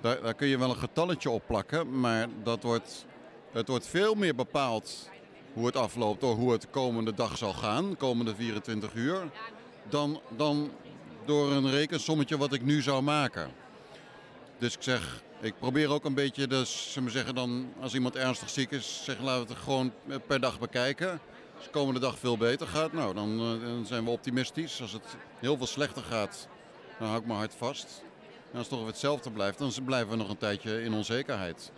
daar, 0.00 0.22
daar 0.22 0.34
kun 0.34 0.46
je 0.48 0.58
wel 0.58 0.70
een 0.70 0.76
getalletje 0.76 1.30
op 1.30 1.42
plakken, 1.46 2.00
maar 2.00 2.28
dat 2.42 2.62
wordt, 2.62 3.06
het 3.52 3.68
wordt 3.68 3.86
veel 3.86 4.14
meer 4.14 4.34
bepaald 4.34 5.08
hoe 5.52 5.66
het 5.66 5.76
afloopt 5.76 6.20
door 6.20 6.34
hoe 6.34 6.52
het 6.52 6.60
de 6.60 6.68
komende 6.70 7.14
dag 7.14 7.36
zal 7.36 7.52
gaan, 7.52 7.90
de 7.90 7.96
komende 7.96 8.34
24 8.34 8.94
uur, 8.94 9.30
dan, 9.88 10.20
dan 10.36 10.70
door 11.24 11.52
een 11.52 11.70
rekensommetje 11.70 12.38
wat 12.38 12.52
ik 12.52 12.62
nu 12.62 12.82
zou 12.82 13.02
maken. 13.02 13.50
Dus 14.58 14.74
ik 14.74 14.82
zeg, 14.82 15.22
ik 15.40 15.58
probeer 15.58 15.90
ook 15.90 16.04
een 16.04 16.14
beetje, 16.14 16.46
dus, 16.46 16.92
zullen 16.92 17.08
we 17.08 17.14
zeggen 17.14 17.34
dan, 17.34 17.72
als 17.80 17.94
iemand 17.94 18.16
ernstig 18.16 18.50
ziek 18.50 18.70
is, 18.70 19.00
zeg 19.04 19.20
laten 19.20 19.46
we 19.46 19.52
het 19.52 19.62
gewoon 19.62 19.92
per 20.26 20.40
dag 20.40 20.58
bekijken. 20.58 21.20
Als 21.56 21.64
de 21.64 21.70
komende 21.70 22.00
dag 22.00 22.18
veel 22.18 22.36
beter 22.36 22.66
gaat, 22.66 22.92
nou 22.92 23.14
dan, 23.14 23.40
eh, 23.40 23.66
dan 23.66 23.86
zijn 23.86 24.04
we 24.04 24.10
optimistisch. 24.10 24.80
Als 24.80 24.92
het 24.92 25.16
heel 25.38 25.56
veel 25.56 25.66
slechter 25.66 26.02
gaat, 26.02 26.48
dan 26.98 27.08
hou 27.08 27.20
ik 27.20 27.26
mijn 27.26 27.38
hart 27.38 27.54
vast. 27.54 28.02
En 28.52 28.58
als 28.58 28.68
het 28.68 28.78
toch 28.78 28.86
hetzelfde 28.86 29.30
blijft, 29.30 29.58
dan 29.58 29.72
blijven 29.84 30.10
we 30.10 30.16
nog 30.16 30.28
een 30.28 30.36
tijdje 30.36 30.82
in 30.82 30.92
onzekerheid. 30.92 31.72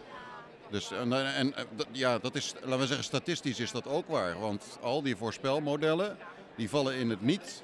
Dus, 0.70 0.90
en, 0.90 1.12
eh, 1.12 1.64
ja, 1.92 2.18
dat 2.18 2.34
is, 2.34 2.54
laten 2.62 2.78
we 2.78 2.86
zeggen, 2.86 3.04
statistisch 3.04 3.60
is 3.60 3.70
dat 3.70 3.86
ook 3.86 4.08
waar. 4.08 4.40
Want 4.40 4.78
al 4.82 5.02
die 5.02 5.16
voorspelmodellen, 5.16 6.16
die 6.56 6.68
vallen 6.68 6.94
in 6.94 7.10
het 7.10 7.22
niet 7.22 7.62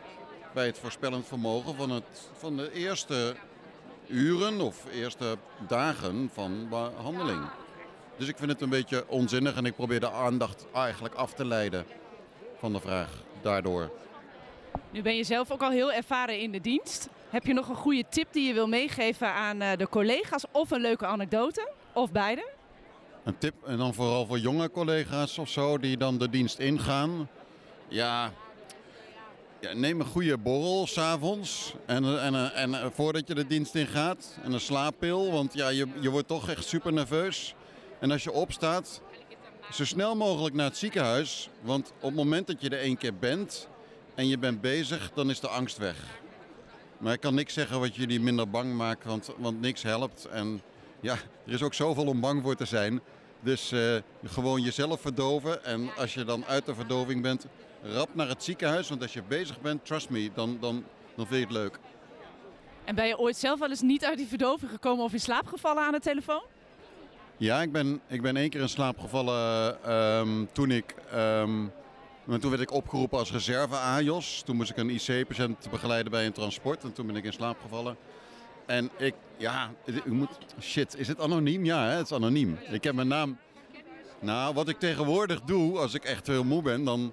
bij 0.53 0.67
het 0.67 0.79
voorspellend 0.79 1.27
vermogen 1.27 1.75
van, 1.75 1.91
het, 1.91 2.29
van 2.37 2.57
de 2.57 2.73
eerste 2.73 3.35
uren 4.07 4.61
of 4.61 4.85
eerste 4.93 5.37
dagen 5.69 6.31
van 6.33 6.69
behandeling. 6.69 7.45
Dus 8.17 8.29
ik 8.29 8.37
vind 8.37 8.51
het 8.51 8.61
een 8.61 8.69
beetje 8.69 9.09
onzinnig 9.09 9.57
en 9.57 9.67
ik 9.67 9.75
probeer 9.75 10.01
de 10.01 10.11
aandacht 10.11 10.67
eigenlijk 10.73 11.15
af 11.15 11.35
te 11.35 11.45
leiden 11.45 11.87
van 12.65 12.73
de 12.73 12.81
vraag 12.81 13.11
daardoor. 13.43 13.91
Nu 14.91 15.03
ben 15.03 15.17
je 15.17 15.25
zelf 15.25 15.51
ook 15.51 15.63
al 15.63 15.71
heel 15.71 15.93
ervaren 15.93 16.41
in 16.41 16.53
de 16.53 16.61
dienst. 16.61 17.09
Heb 17.31 17.45
je 17.47 17.53
nog 17.53 17.69
een 17.69 17.75
goede 17.75 18.05
tip 18.09 18.33
die 18.33 18.47
je 18.47 18.53
wil 18.53 18.67
meegeven 18.67 19.33
aan 19.33 19.61
eh, 19.61 19.77
de 19.77 19.89
collega's 19.89 20.45
of 20.53 20.71
een 20.71 20.81
leuke 20.81 21.07
anekdote? 21.07 21.73
Of 21.93 22.13
beide? 22.13 22.51
Een 23.25 23.39
tip, 23.39 23.55
en 23.67 23.79
dan 23.79 23.95
vooral 23.95 24.27
voor 24.27 24.39
jonge 24.39 24.71
collega's 24.71 25.39
of 25.39 25.49
zo 25.49 25.79
die 25.79 25.97
dan 25.97 26.19
de 26.19 26.31
dienst 26.31 26.59
ingaan. 26.59 27.29
Ja, 27.89 28.33
ja 29.61 29.73
neem 29.73 30.01
een 30.01 30.07
goede 30.07 30.39
borrel 30.39 30.87
s'avonds 30.87 31.75
en, 31.87 32.21
en, 32.21 32.55
en, 32.55 32.75
en 32.75 32.93
voordat 32.93 33.29
je 33.29 33.35
de 33.35 33.47
dienst 33.47 33.75
ingaat. 33.75 34.39
En 34.43 34.53
een 34.53 34.61
slaappil, 34.61 35.31
want 35.31 35.55
ja, 35.55 35.69
je, 35.69 35.87
je 36.01 36.11
wordt 36.11 36.29
toch 36.29 36.49
echt 36.49 36.67
super 36.67 36.93
nerveus. 36.93 37.55
En 38.01 38.11
als 38.11 38.25
je 38.25 38.33
opstaat, 38.33 39.01
zo 39.75 39.85
snel 39.85 40.17
mogelijk 40.17 40.55
naar 40.55 40.67
het 40.67 40.77
ziekenhuis. 40.77 41.49
Want 41.61 41.93
op 41.97 42.03
het 42.03 42.15
moment 42.15 42.47
dat 42.47 42.61
je 42.61 42.69
er 42.69 42.81
één 42.81 42.97
keer 42.97 43.15
bent 43.15 43.69
en 44.15 44.29
je 44.29 44.39
bent 44.39 44.61
bezig, 44.61 45.11
dan 45.15 45.31
is 45.31 45.41
de 45.41 45.49
angst 45.49 45.79
weg. 45.79 45.97
Maar 46.99 47.13
ik 47.13 47.21
kan 47.21 47.35
niks 47.35 47.55
zeggen 47.55 47.81
wat 47.81 47.97
jullie 47.97 48.21
minder 48.21 48.51
bang 48.51 48.75
maakt, 48.75 49.05
want, 49.05 49.31
want 49.37 49.61
niks 49.61 49.83
helpt. 49.83 50.25
En 50.25 50.63
ja, 51.01 51.17
er 51.47 51.53
is 51.53 51.63
ook 51.63 51.75
zoveel 51.75 52.07
om 52.07 52.21
bang 52.21 52.43
voor 52.43 52.55
te 52.55 52.65
zijn. 52.65 53.01
Dus 53.41 53.73
eh, 53.73 53.97
gewoon 54.25 54.63
jezelf 54.63 55.01
verdoven. 55.01 55.65
En 55.65 55.91
als 55.97 56.15
je 56.15 56.25
dan 56.25 56.45
uit 56.45 56.67
de 56.67 56.75
verdoving 56.75 57.23
bent, 57.23 57.47
rap 57.83 58.15
naar 58.15 58.29
het 58.29 58.45
ziekenhuis. 58.45 58.89
Want 58.89 59.03
als 59.03 59.13
je 59.13 59.23
bezig 59.23 59.61
bent, 59.61 59.85
trust 59.85 60.11
me, 60.11 60.31
dan, 60.35 60.59
dan, 60.61 60.85
dan 61.17 61.27
vind 61.27 61.41
je 61.41 61.47
het 61.47 61.57
leuk. 61.57 61.79
En 62.85 62.95
ben 62.95 63.07
je 63.07 63.19
ooit 63.19 63.37
zelf 63.37 63.59
wel 63.59 63.71
eens 63.71 63.81
niet 63.81 64.05
uit 64.05 64.17
die 64.17 64.27
verdoving 64.27 64.71
gekomen 64.71 65.05
of 65.05 65.13
in 65.13 65.21
slaap 65.21 65.47
gevallen 65.47 65.83
aan 65.83 65.93
de 65.93 66.01
telefoon? 66.01 66.43
Ja, 67.37 67.63
ik 67.63 67.73
ben, 67.73 68.01
ik 68.09 68.23
ben 68.23 68.37
één 68.37 68.51
keer 68.51 68.61
in 68.61 68.69
slaap 68.69 68.99
gevallen 68.99 69.77
ehm, 69.85 70.45
toen 70.53 70.71
ik... 70.71 70.95
ehm, 71.11 71.67
toen 72.41 72.51
werd 72.51 72.63
ik 72.63 72.73
opgeroepen 72.73 73.19
als 73.19 73.33
reserve 73.33 73.77
AJOS. 73.77 74.43
Toen 74.45 74.57
moest 74.57 74.71
ik 74.71 74.77
een 74.77 74.91
IC-patiënt 74.91 75.71
begeleiden 75.71 76.11
bij 76.11 76.27
een 76.27 76.33
transport. 76.33 76.85
En 76.85 76.93
toen 76.93 77.07
ben 77.07 77.17
ik 77.17 77.25
in 77.25 77.33
slaap 77.33 77.57
gevallen. 77.63 77.97
En 78.67 78.91
ik, 78.99 79.15
ja, 79.37 79.71
u 80.05 80.13
moet, 80.13 80.39
shit, 80.61 80.97
is 80.99 81.09
het 81.09 81.21
anoniem? 81.21 81.65
Ja, 81.65 81.85
hè, 81.85 81.97
het 81.97 82.05
is 82.05 82.13
anoniem. 82.13 82.59
Ik 82.71 82.85
heb 82.85 82.95
mijn 82.95 83.09
naam. 83.09 83.39
Nou, 84.21 84.55
wat 84.55 84.69
ik 84.69 84.79
tegenwoordig 84.79 85.41
doe, 85.41 85.79
als 85.79 85.95
ik 85.95 86.05
echt 86.05 86.27
heel 86.27 86.45
moe 86.45 86.63
ben, 86.63 86.85
dan, 86.85 87.13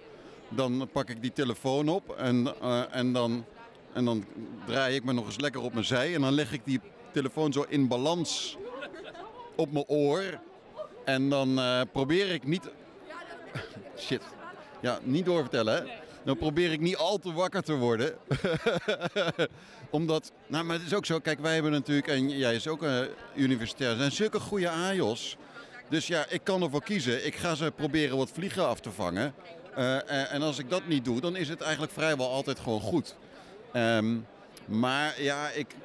dan 0.49 0.89
pak 0.91 1.09
ik 1.09 1.21
die 1.21 1.33
telefoon 1.33 1.89
op 1.89 2.09
en, 2.09 2.53
eh, 2.61 2.81
en, 2.95 3.13
dan, 3.13 3.45
en 3.93 4.05
dan 4.05 4.25
draai 4.65 4.95
ik 4.95 5.03
me 5.03 5.13
nog 5.13 5.25
eens 5.25 5.39
lekker 5.39 5.61
op 5.61 5.73
mijn 5.73 5.85
zij. 5.85 6.15
En 6.15 6.21
dan 6.21 6.33
leg 6.33 6.53
ik 6.53 6.61
die 6.65 6.79
telefoon 7.11 7.53
zo 7.53 7.65
in 7.69 7.87
balans 7.87 8.57
op 9.55 9.71
mijn 9.71 9.85
oor. 9.87 10.23
En 11.05 11.29
dan 11.29 11.59
eh, 11.59 11.81
probeer 11.91 12.31
ik 12.31 12.43
niet. 12.43 12.69
Shit. 13.97 14.21
Ja, 14.81 14.99
niet 15.03 15.25
doorvertellen, 15.25 15.75
hè? 15.75 15.91
Dan 16.23 16.37
probeer 16.37 16.71
ik 16.71 16.79
niet 16.79 16.95
al 16.95 17.17
te 17.17 17.33
wakker 17.33 17.63
te 17.63 17.73
worden. 17.73 18.15
Omdat, 19.89 20.31
nou, 20.47 20.63
maar 20.65 20.75
het 20.75 20.85
is 20.85 20.93
ook 20.93 21.05
zo. 21.05 21.19
Kijk, 21.19 21.39
wij 21.39 21.53
hebben 21.53 21.71
natuurlijk, 21.71 22.07
en 22.07 22.29
jij 22.29 22.55
is 22.55 22.67
ook 22.67 22.81
een 22.81 23.07
universitair, 23.35 23.95
zijn 23.95 24.11
zulke 24.11 24.39
goede 24.39 24.69
AJOS. 24.69 25.37
Dus 25.89 26.07
ja, 26.07 26.25
ik 26.29 26.43
kan 26.43 26.61
ervoor 26.61 26.83
kiezen. 26.83 27.25
Ik 27.25 27.35
ga 27.35 27.55
ze 27.55 27.71
proberen 27.75 28.17
wat 28.17 28.31
vliegen 28.33 28.67
af 28.67 28.79
te 28.79 28.91
vangen. 28.91 29.33
Eh, 29.75 29.95
en, 29.95 30.29
en 30.29 30.41
als 30.41 30.59
ik 30.59 30.69
dat 30.69 30.87
niet 30.87 31.05
doe, 31.05 31.21
dan 31.21 31.35
is 31.35 31.49
het 31.49 31.61
eigenlijk 31.61 31.93
vrijwel 31.93 32.29
altijd 32.29 32.59
gewoon 32.59 32.81
goed. 32.81 33.15
Ehm, 33.71 34.17
maar 34.65 35.21
ja, 35.21 35.49
ik, 35.49 35.75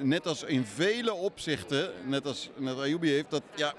net 0.00 0.26
als 0.26 0.42
in 0.42 0.64
vele 0.64 1.14
opzichten, 1.14 1.90
net 2.04 2.26
als 2.26 2.50
net 2.56 2.78
Ayubi 2.78 3.10
heeft, 3.10 3.30
dat 3.30 3.42
ja, 3.54 3.74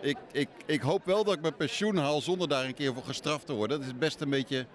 ik, 0.00 0.16
ik, 0.32 0.48
ik 0.66 0.80
hoop 0.80 1.04
wel 1.04 1.24
dat 1.24 1.34
ik 1.34 1.40
mijn 1.40 1.56
pensioen 1.56 1.96
haal 1.96 2.20
zonder 2.20 2.48
daar 2.48 2.64
een 2.64 2.74
keer 2.74 2.94
voor 2.94 3.04
gestraft 3.04 3.46
te 3.46 3.52
worden. 3.52 3.78
Dat 3.78 3.86
is 3.86 3.98
best 3.98 4.20
een 4.20 4.30
beetje 4.30 4.66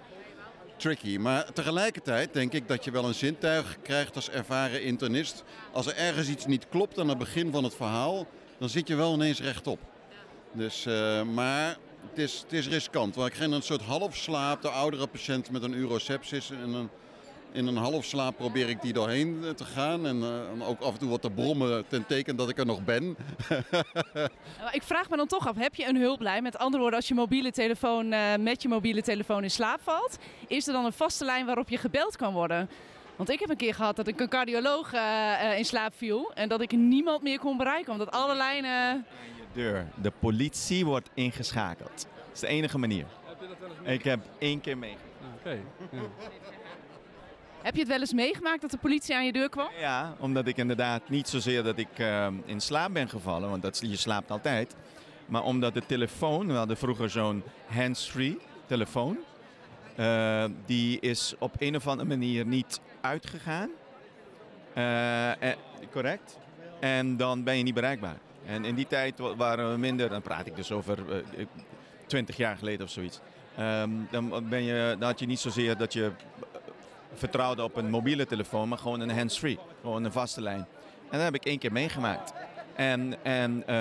tricky. 0.75 1.18
Maar 1.18 1.53
tegelijkertijd 1.53 2.34
denk 2.34 2.53
ik 2.53 2.68
dat 2.68 2.84
je 2.84 2.91
wel 2.91 3.06
een 3.06 3.13
zintuig 3.13 3.77
krijgt 3.82 4.15
als 4.15 4.30
ervaren 4.30 4.84
internist. 4.84 5.44
Als 5.72 5.88
er 5.88 5.96
ergens 5.96 6.27
iets 6.27 6.46
niet 6.46 6.70
klopt 6.70 7.00
aan 7.00 7.10
het 7.10 7.18
begin 7.18 7.51
van 7.51 7.63
het 7.63 7.75
verhaal, 7.75 8.27
dan 8.58 8.70
zit 8.70 8.88
je 8.88 8.96
wel 8.96 9.13
ineens 9.13 9.41
rechtop. 9.41 9.80
Dus, 10.51 10.86
eh, 10.86 11.24
maar 11.24 11.77
het 12.10 12.18
is, 12.18 12.39
het 12.41 12.53
is 12.53 12.68
riskant. 12.68 13.15
Want 13.15 13.30
ik 13.30 13.36
ging 13.36 13.53
een 13.53 13.62
soort 13.62 13.82
halfslaap, 13.82 14.62
de 14.62 14.70
oudere 14.70 15.08
patiënt 15.08 15.51
met 15.51 15.63
een 15.63 15.74
urosepsis. 15.74 16.50
En 16.50 16.72
dan, 16.72 16.89
In 17.53 17.67
een 17.67 17.77
half 17.77 18.05
slaap 18.05 18.36
probeer 18.38 18.70
ik 18.70 18.81
die 18.81 18.93
doorheen 18.93 19.39
eh, 19.43 19.50
te 19.50 19.65
gaan. 19.65 20.05
En, 20.05 20.22
eh, 20.22 20.50
en 20.50 20.63
ook 20.63 20.81
af 20.81 20.93
en 20.93 21.00
toe 21.00 21.10
wat 21.10 21.22
te 21.22 21.29
brommen 21.29 21.88
ten 21.88 22.05
teken 22.05 22.36
dat 22.36 22.50
ik 22.50 22.58
er 22.58 22.65
nog 22.65 22.84
ben. 22.84 23.17
Maar 24.60 24.75
Ik 24.79 24.84
vraag 24.84 25.10
me 25.10 25.17
dan 25.17 25.27
toch 25.27 25.48
af, 25.48 25.55
heb 25.55 25.75
je 25.75 25.88
een 25.88 25.96
hulplijn? 25.96 26.43
Met 26.43 26.58
andere 26.58 26.81
woorden, 26.81 27.00
als 27.00 27.08
je 27.08 27.13
mobiele 27.13 27.51
telefoon 27.51 28.12
eh, 28.12 28.36
met 28.39 28.62
je 28.62 28.67
mobiele 28.67 29.01
telefoon 29.01 29.43
in 29.43 29.51
slaap 29.51 29.79
valt, 29.84 30.17
is 30.48 30.67
er 30.67 30.74
dan 30.74 30.86
een 30.86 30.93
vaste 30.93 31.25
lijn 31.25 31.46
waarop 31.46 31.70
je 31.70 31.77
gebeld 31.77 32.15
kan 32.15 32.34
worden? 32.34 32.70
Want 33.15 33.29
ik 33.29 33.39
heb 33.39 33.50
een 33.50 33.58
keer 33.58 33.74
gehad 33.74 33.96
dat 33.96 34.08
ik 34.08 34.20
een 34.20 34.29
cardioloog 34.29 34.93
in 35.58 35.65
slaap 35.65 35.93
viel 35.96 36.31
en 36.34 36.50
dat 36.50 36.62
ik 36.62 36.72
niemand 36.72 37.22
meer 37.22 37.39
kon 37.39 37.58
bereiken, 37.58 37.91
omdat 37.91 38.12
alle 38.12 38.36
lijnen... 38.36 39.05
Deur. 39.53 39.88
De 40.01 40.12
politie 40.20 40.86
wordt 40.86 41.10
ingeschakeld. 41.13 42.08
Dat 42.25 42.34
is 42.34 42.39
de 42.39 42.48
enige 42.48 42.77
manier. 42.77 43.05
Ik 43.84 44.03
heb 44.03 44.20
één 44.38 44.62
keer 44.62 44.77
mee. 44.77 44.96
Oké. 45.39 45.60
Heb 47.63 47.74
je 47.74 47.80
het 47.80 47.89
wel 47.89 48.00
eens 48.00 48.13
meegemaakt 48.13 48.62
dat 48.62 48.72
de 48.72 48.77
politie 48.77 49.15
aan 49.15 49.25
je 49.25 49.32
deur 49.32 49.50
kwam? 49.50 49.68
Ja, 49.80 50.15
omdat 50.20 50.48
ik 50.48 50.58
inderdaad 50.58 51.10
niet 51.10 51.27
zozeer 51.27 51.63
dat 51.63 51.77
ik 51.77 51.88
eh, 52.00 52.27
in 52.46 52.60
slaap 52.62 52.94
ben 52.94 53.10
gevallen, 53.10 53.50
want 53.50 53.62
dat, 53.62 53.80
je 53.86 53.96
slaapt 53.96 54.32
altijd. 54.32 54.75
Maar 55.25 55.44
omdat 55.44 55.74
de 55.74 55.86
telefoon, 55.86 56.48
we 56.48 56.53
hadden 56.53 56.77
vroeger 56.77 57.10
zo'n 57.10 57.44
hands-free 57.65 58.38
telefoon. 58.65 59.18
eh, 59.96 60.46
die 60.65 61.00
is 61.00 61.34
op 61.39 61.53
een 61.60 61.75
of 61.75 61.88
andere 61.88 62.10
manier 62.10 62.46
niet 62.46 62.80
uitgegaan. 63.01 63.70
Eh, 64.74 65.32
correct? 65.91 66.38
En 66.80 67.18
dan 67.18 67.44
ben 67.44 67.58
je 67.58 67.63
niet 67.63 67.74
bereikbaar. 67.74 68.18
En 68.46 68.65
in 68.65 68.75
die 68.75 68.88
tijd 68.88 69.20
wa- 69.20 69.36
waren 69.36 69.72
we 69.72 69.77
minder, 69.77 70.10
dan 70.10 70.22
praat 70.22 70.46
ik 70.46 70.56
dus 70.56 70.72
over 70.72 70.98
eh, 71.38 71.46
20 72.06 72.38
jaar 72.38 72.58
geleden 72.58 72.86
of 72.86 72.91
zoiets. 72.91 73.20
Ehm, 73.58 73.89
dan, 74.12 74.50
ben 74.50 74.63
je, 74.63 74.96
dan 75.00 75.10
had 75.10 75.20
je 75.20 75.25
niet 75.25 75.39
zozeer 75.39 75.77
dat 75.77 75.94
je 75.94 76.12
vertrouwde 77.13 77.63
op 77.63 77.75
een 77.75 77.89
mobiele 77.89 78.25
telefoon, 78.25 78.70
maar 78.70 78.77
gewoon 78.77 79.00
een 79.00 79.18
hands-free. 79.18 79.60
Gewoon 79.82 80.03
een 80.03 80.12
vaste 80.12 80.41
lijn. 80.41 80.68
En 81.10 81.18
dat 81.18 81.22
heb 81.22 81.36
ik 81.36 81.46
één 81.46 81.60
keer 81.60 81.72
meegemaakt. 81.72 82.34
En, 82.75 83.15
en 83.24 83.63
eh, 83.68 83.75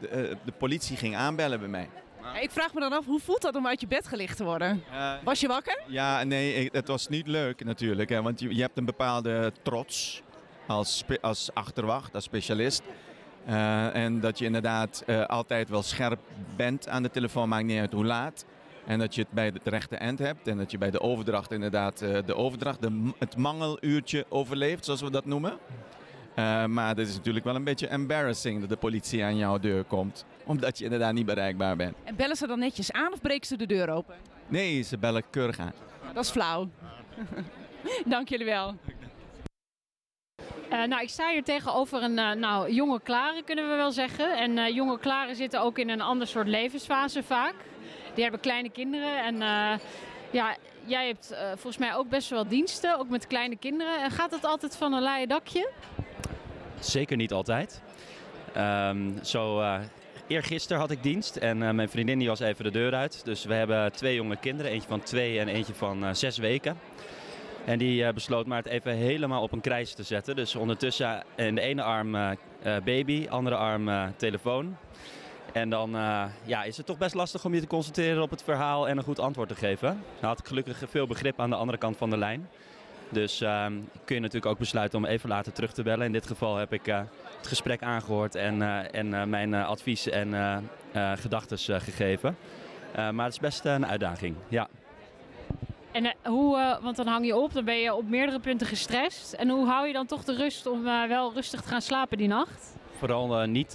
de, 0.00 0.08
eh, 0.08 0.36
de 0.44 0.52
politie 0.58 0.96
ging 0.96 1.16
aanbellen 1.16 1.58
bij 1.58 1.68
mij. 1.68 1.88
Ik 2.40 2.50
vraag 2.50 2.74
me 2.74 2.80
dan 2.80 2.92
af, 2.92 3.04
hoe 3.04 3.20
voelt 3.20 3.42
dat 3.42 3.54
om 3.54 3.66
uit 3.66 3.80
je 3.80 3.86
bed 3.86 4.08
gelicht 4.08 4.36
te 4.36 4.44
worden? 4.44 4.82
Was 5.24 5.40
je 5.40 5.48
wakker? 5.48 5.82
ja, 5.86 6.24
nee, 6.24 6.68
het 6.72 6.88
was 6.88 7.08
niet 7.08 7.26
leuk 7.26 7.64
natuurlijk. 7.64 8.08
Hè, 8.08 8.22
want 8.22 8.40
je, 8.40 8.54
je 8.54 8.60
hebt 8.60 8.78
een 8.78 8.84
bepaalde 8.84 9.52
trots 9.62 10.22
als, 10.66 11.04
als 11.20 11.50
achterwacht, 11.54 12.14
als 12.14 12.24
specialist. 12.24 12.82
Eh, 13.46 13.94
en 13.94 14.20
dat 14.20 14.38
je 14.38 14.44
inderdaad 14.44 15.04
altijd 15.26 15.68
wel 15.68 15.82
scherp 15.82 16.20
bent 16.56 16.88
aan 16.88 17.02
de 17.02 17.10
telefoon, 17.10 17.48
maakt 17.48 17.64
niet 17.64 17.80
uit 17.80 17.92
hoe 17.92 18.04
laat. 18.04 18.44
En 18.86 18.98
dat 18.98 19.14
je 19.14 19.20
het 19.20 19.30
bij 19.30 19.46
het 19.46 19.60
rechte 19.64 19.96
eind 19.96 20.18
hebt. 20.18 20.48
En 20.48 20.56
dat 20.56 20.70
je 20.70 20.78
bij 20.78 20.90
de 20.90 21.00
overdracht 21.00 21.52
inderdaad 21.52 22.02
eh, 22.02 22.18
de 22.26 22.34
overdracht, 22.34 22.82
de, 22.82 23.10
het 23.18 23.36
mangeluurtje 23.36 24.24
overleeft, 24.28 24.84
zoals 24.84 25.00
we 25.00 25.10
dat 25.10 25.24
noemen. 25.24 25.58
Eh, 26.34 26.64
maar 26.64 26.88
het 26.88 26.98
is 26.98 27.14
natuurlijk 27.14 27.44
wel 27.44 27.54
een 27.54 27.64
beetje 27.64 27.86
embarrassing 27.86 28.60
dat 28.60 28.68
de 28.68 28.76
politie 28.76 29.24
aan 29.24 29.36
jouw 29.36 29.58
deur 29.58 29.84
komt. 29.84 30.24
Omdat 30.44 30.78
je 30.78 30.84
inderdaad 30.84 31.12
niet 31.12 31.26
bereikbaar 31.26 31.76
bent. 31.76 31.96
En 32.04 32.16
bellen 32.16 32.36
ze 32.36 32.46
dan 32.46 32.58
netjes 32.58 32.92
aan 32.92 33.12
of 33.12 33.20
breken 33.20 33.46
ze 33.46 33.56
de 33.56 33.66
deur 33.66 33.90
open? 33.90 34.14
Nee, 34.48 34.82
ze 34.82 34.98
bellen 34.98 35.22
keurig 35.30 35.58
aan. 35.58 35.72
Dat 36.14 36.24
is 36.24 36.30
flauw. 36.30 36.68
Dank 38.04 38.28
jullie 38.28 38.46
wel. 38.46 38.74
Eh, 40.70 40.82
nou, 40.84 41.02
ik 41.02 41.08
sta 41.08 41.30
hier 41.30 41.44
tegenover 41.44 42.02
een 42.02 42.18
eh, 42.18 42.32
nou, 42.32 42.72
jonge 42.72 43.00
klare, 43.00 43.42
kunnen 43.42 43.68
we 43.68 43.74
wel 43.74 43.90
zeggen. 43.90 44.36
En 44.36 44.58
eh, 44.58 44.74
jonge 44.74 44.98
klaren 44.98 45.36
zitten 45.36 45.60
ook 45.60 45.78
in 45.78 45.88
een 45.88 46.00
ander 46.00 46.26
soort 46.26 46.46
levensfase 46.46 47.22
vaak. 47.22 47.54
Die 48.20 48.28
hebben 48.28 48.48
kleine 48.50 48.70
kinderen. 48.70 49.24
En 49.24 49.34
eh, 49.34 49.78
ja, 50.30 50.56
jij 50.84 51.06
hebt 51.06 51.30
eh, 51.30 51.46
volgens 51.46 51.78
mij 51.78 51.94
ook 51.94 52.08
best 52.08 52.30
wel 52.30 52.48
diensten, 52.48 52.98
ook 52.98 53.08
met 53.08 53.26
kleine 53.26 53.56
kinderen. 53.56 54.02
En 54.02 54.10
gaat 54.10 54.30
dat 54.30 54.44
altijd 54.44 54.76
van 54.76 54.92
een 54.92 55.02
laaie 55.02 55.26
dakje? 55.26 55.70
Zeker 56.80 57.16
niet 57.16 57.32
altijd. 57.32 57.82
Ehm 58.54 59.24
zo, 59.24 59.60
eh 59.60 59.78
eergisteren 60.26 60.80
had 60.80 60.90
ik 60.90 61.02
dienst 61.02 61.36
en 61.36 61.74
mijn 61.74 61.88
vriendin 61.88 62.18
die 62.18 62.28
was 62.28 62.40
even 62.40 62.64
de 62.64 62.70
deur 62.70 62.94
uit. 62.94 63.24
Dus 63.24 63.44
we 63.44 63.54
hebben 63.54 63.92
twee 63.92 64.14
jonge 64.14 64.36
kinderen, 64.36 64.72
eentje 64.72 64.88
van 64.88 65.02
twee 65.02 65.38
en 65.38 65.48
eentje 65.48 65.74
van 65.74 66.16
zes 66.16 66.38
weken. 66.38 66.78
En 67.64 67.78
die 67.78 68.12
besloot 68.12 68.46
maar 68.46 68.62
het 68.62 68.72
even 68.72 68.92
helemaal 68.92 69.42
op 69.42 69.52
een 69.52 69.60
krijs 69.60 69.94
te 69.94 70.02
zetten. 70.02 70.36
Dus 70.36 70.56
ondertussen 70.56 71.24
in 71.36 71.54
de 71.54 71.60
ene 71.60 71.82
arm 71.82 72.36
baby, 72.84 73.26
andere 73.28 73.56
arm 73.56 74.14
telefoon. 74.16 74.76
En 75.52 75.70
dan 75.70 75.96
eh, 75.96 76.24
ja, 76.44 76.62
is 76.62 76.76
het 76.76 76.86
toch 76.86 76.98
best 76.98 77.14
lastig 77.14 77.44
om 77.44 77.54
je 77.54 77.60
te 77.60 77.66
concentreren 77.66 78.22
op 78.22 78.30
het 78.30 78.42
verhaal 78.42 78.88
en 78.88 78.96
een 78.96 79.04
goed 79.04 79.18
antwoord 79.18 79.48
te 79.48 79.54
geven. 79.54 79.88
Nou 79.88 80.26
had 80.26 80.38
ik 80.38 80.46
gelukkig 80.46 80.82
veel 80.88 81.06
begrip 81.06 81.40
aan 81.40 81.50
de 81.50 81.56
andere 81.56 81.78
kant 81.78 81.96
van 81.96 82.10
de 82.10 82.16
lijn. 82.16 82.48
Dus 83.08 83.40
ehm, 83.40 83.72
kun 84.04 84.14
je 84.14 84.20
natuurlijk 84.20 84.52
ook 84.52 84.58
besluiten 84.58 84.98
om 84.98 85.04
even 85.04 85.28
later 85.28 85.52
terug 85.52 85.72
te 85.72 85.82
bellen. 85.82 86.06
In 86.06 86.12
dit 86.12 86.26
geval 86.26 86.56
heb 86.56 86.72
ik 86.72 86.86
eh, 86.86 87.00
het 87.36 87.46
gesprek 87.46 87.82
aangehoord 87.82 88.34
en, 88.34 88.62
eh, 88.62 88.94
en 88.94 89.30
mijn 89.30 89.54
advies 89.54 90.08
en 90.08 90.34
gedachten 91.16 91.58
gegeven. 91.80 92.36
Maar 92.94 93.24
het 93.24 93.32
is 93.32 93.40
best 93.40 93.64
een 93.64 93.86
uitdaging, 93.86 94.36
ja. 94.48 94.68
En 95.92 96.14
hoe, 96.24 96.78
want 96.82 96.96
dan 96.96 97.06
hang 97.06 97.26
je 97.26 97.36
op, 97.36 97.52
dan 97.52 97.64
ben 97.64 97.78
je 97.78 97.94
op 97.94 98.08
meerdere 98.08 98.40
punten 98.40 98.66
gestrest. 98.66 99.32
En 99.32 99.48
hoe 99.48 99.66
hou 99.66 99.86
je 99.86 99.92
dan 99.92 100.06
toch 100.06 100.24
de 100.24 100.34
rust 100.34 100.66
om 100.66 100.82
wel 101.08 101.32
rustig 101.32 101.60
te 101.60 101.68
gaan 101.68 101.82
slapen 101.82 102.18
die 102.18 102.28
nacht? 102.28 102.76
Vooral 102.98 103.46
niet 103.46 103.74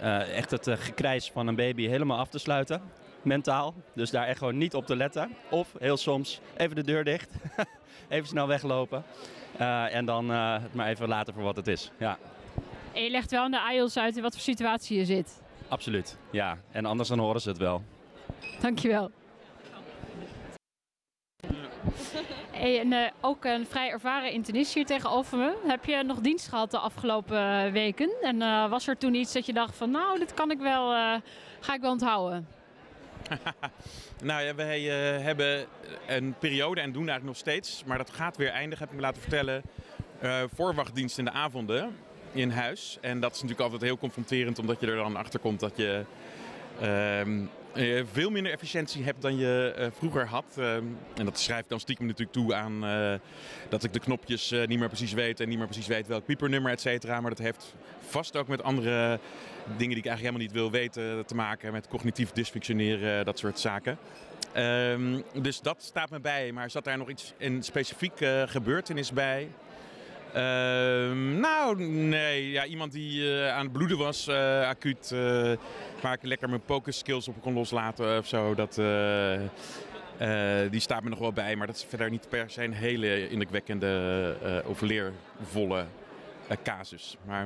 eh, 0.00 0.36
echt 0.36 0.50
het 0.50 0.66
eh, 0.66 0.76
gekrijs 0.78 1.30
van 1.30 1.46
een 1.46 1.54
baby 1.54 1.86
helemaal 1.86 2.18
af 2.18 2.28
te 2.28 2.38
sluiten, 2.38 2.82
mentaal. 3.22 3.74
Dus 3.94 4.10
daar 4.10 4.26
echt 4.26 4.38
gewoon 4.38 4.58
niet 4.58 4.74
op 4.74 4.86
te 4.86 4.96
letten. 4.96 5.30
Of 5.50 5.74
heel 5.78 5.96
soms 5.96 6.40
even 6.56 6.76
de 6.76 6.84
deur 6.84 7.04
dicht, 7.04 7.30
even 8.08 8.28
snel 8.28 8.46
weglopen. 8.46 9.04
Eh, 9.56 9.94
en 9.94 10.04
dan 10.04 10.28
het 10.28 10.74
maar 10.74 10.88
even 10.88 11.08
laten 11.08 11.34
voor 11.34 11.42
wat 11.42 11.56
het 11.56 11.66
is, 11.66 11.90
ja. 11.98 12.18
En 12.92 13.02
je 13.02 13.10
legt 13.10 13.30
wel 13.30 13.42
aan 13.42 13.50
de 13.50 13.70
IELTS 13.72 13.98
uit 13.98 14.16
in 14.16 14.22
wat 14.22 14.32
voor 14.32 14.42
situatie 14.42 14.98
je 14.98 15.04
zit. 15.04 15.42
Absoluut, 15.68 16.18
ja. 16.30 16.58
En 16.70 16.84
anders 16.84 17.08
dan 17.08 17.18
horen 17.18 17.40
ze 17.40 17.48
het 17.48 17.58
wel. 17.58 17.82
Dankjewel. 18.60 19.10
Hey, 22.58 22.80
en, 22.80 22.92
eh, 22.92 23.10
ook 23.20 23.44
een 23.44 23.66
vrij 23.66 23.90
ervaren 23.90 24.32
internist 24.32 24.74
hier 24.74 24.86
tegenover 24.86 25.38
me. 25.38 25.54
Heb 25.66 25.84
je 25.84 26.02
nog 26.02 26.18
dienst 26.20 26.48
gehad 26.48 26.70
de 26.70 26.78
afgelopen 26.78 27.38
eh, 27.66 27.72
weken? 27.72 28.10
En 28.22 28.42
eh, 28.42 28.70
was 28.70 28.86
er 28.88 28.96
toen 28.98 29.14
iets 29.14 29.32
dat 29.32 29.46
je 29.46 29.52
dacht 29.52 29.76
van 29.76 29.90
nou, 29.90 30.18
dit 30.18 30.34
kan 30.34 30.50
ik 30.50 30.58
wel, 30.58 30.92
eh, 30.92 31.14
ga 31.60 31.74
ik 31.74 31.80
wel 31.80 31.90
onthouden? 31.90 32.46
Nou 34.22 34.42
ja, 34.42 34.54
wij 34.54 34.78
eh, 34.78 35.22
hebben 35.24 35.66
een 36.06 36.34
periode 36.38 36.80
en 36.80 36.92
doen 36.92 37.08
eigenlijk 37.08 37.26
nog 37.26 37.36
steeds, 37.36 37.82
maar 37.86 37.98
dat 37.98 38.10
gaat 38.10 38.36
weer 38.36 38.48
eindigen, 38.48 38.78
heb 38.78 38.88
ik 38.88 38.94
me 38.96 39.02
laten 39.02 39.20
vertellen. 39.22 39.62
eh, 40.20 40.42
voorwachtdienst 40.54 41.18
in 41.18 41.24
de 41.24 41.30
avonden 41.30 41.96
in 42.32 42.50
huis. 42.50 42.98
En 43.00 43.20
dat 43.20 43.30
is 43.34 43.36
natuurlijk 43.42 43.64
altijd 43.64 43.82
heel 43.82 43.98
confronterend, 43.98 44.58
omdat 44.58 44.80
je 44.80 44.86
er 44.86 44.96
dan 44.96 45.16
achter 45.16 45.40
komt 45.40 45.60
dat 45.60 45.76
je 45.76 46.04
ehm, 46.80 47.44
eh, 47.76 48.02
veel 48.12 48.30
minder 48.30 48.52
efficiëntie 48.52 49.04
hebt 49.04 49.22
dan 49.22 49.36
je 49.36 49.74
eh, 49.76 49.86
vroeger 49.98 50.26
had. 50.26 50.44
Ehm, 50.58 50.84
en 51.14 51.24
dat 51.24 51.38
schrijft 51.38 51.68
dan 51.68 51.80
stiekem 51.80 52.06
natuurlijk 52.06 52.32
toe 52.32 52.54
aan 52.54 52.84
eh, 52.84 53.14
dat 53.68 53.84
ik 53.84 53.92
de 53.92 53.98
knopjes 53.98 54.50
niet 54.50 54.78
meer 54.78 54.88
precies 54.88 55.12
weet 55.12 55.40
en 55.40 55.48
niet 55.48 55.58
meer 55.58 55.66
precies 55.66 55.86
weet 55.86 56.06
welk 56.06 56.24
piepernummer, 56.24 56.72
et 56.72 56.80
cetera. 56.80 57.20
Maar 57.20 57.30
dat 57.30 57.38
heeft 57.38 57.74
vast 57.98 58.36
ook 58.36 58.48
met 58.48 58.62
andere 58.62 59.18
dingen 59.64 59.94
die 59.94 60.04
ik 60.04 60.06
eigenlijk 60.06 60.18
helemaal 60.18 60.40
niet 60.40 60.52
wil 60.52 60.70
weten 60.70 61.26
te 61.26 61.34
maken. 61.34 61.72
Met 61.72 61.88
cognitief 61.88 62.32
dysfunctioneren, 62.32 63.24
dat 63.24 63.38
soort 63.38 63.58
zaken. 63.58 63.98
Ehm, 64.52 65.20
dus 65.42 65.60
dat 65.60 65.82
staat 65.82 66.10
me 66.10 66.20
bij. 66.20 66.52
Maar 66.52 66.70
zat 66.70 66.84
daar 66.84 66.98
nog 66.98 67.08
iets 67.08 67.32
in 67.36 67.62
specifiek 67.62 68.18
gebeurtenis 68.46 69.12
bij? 69.12 69.48
Ehm, 70.32 71.40
nou, 71.40 71.82
nee. 71.86 72.50
Ja, 72.50 72.64
iemand 72.64 72.92
die 72.92 73.32
aan 73.32 73.64
het 73.64 73.72
bloeden 73.72 73.98
was, 73.98 74.28
acuut. 74.28 75.14
Waar 76.00 76.12
ik 76.12 76.22
lekker 76.22 76.48
mijn 76.48 76.64
poker 76.64 76.92
skills 76.92 77.28
op 77.28 77.40
kon 77.40 77.54
loslaten 77.54 78.18
of 78.18 78.26
zo. 78.26 78.54
Dat, 78.54 78.78
eh, 78.78 79.34
eh, 79.44 80.70
die 80.70 80.80
staat 80.80 81.02
me 81.02 81.08
nog 81.08 81.18
wel 81.18 81.32
bij. 81.32 81.56
Maar 81.56 81.66
dat 81.66 81.76
is 81.76 81.84
verder 81.88 82.10
niet 82.10 82.28
per 82.28 82.50
se 82.50 82.64
een 82.64 82.72
hele 82.72 83.28
indrukwekkende 83.28 84.36
eh 84.42 84.68
of 84.68 84.80
leervolle 84.80 85.86
casus. 86.62 87.16
Maar 87.26 87.40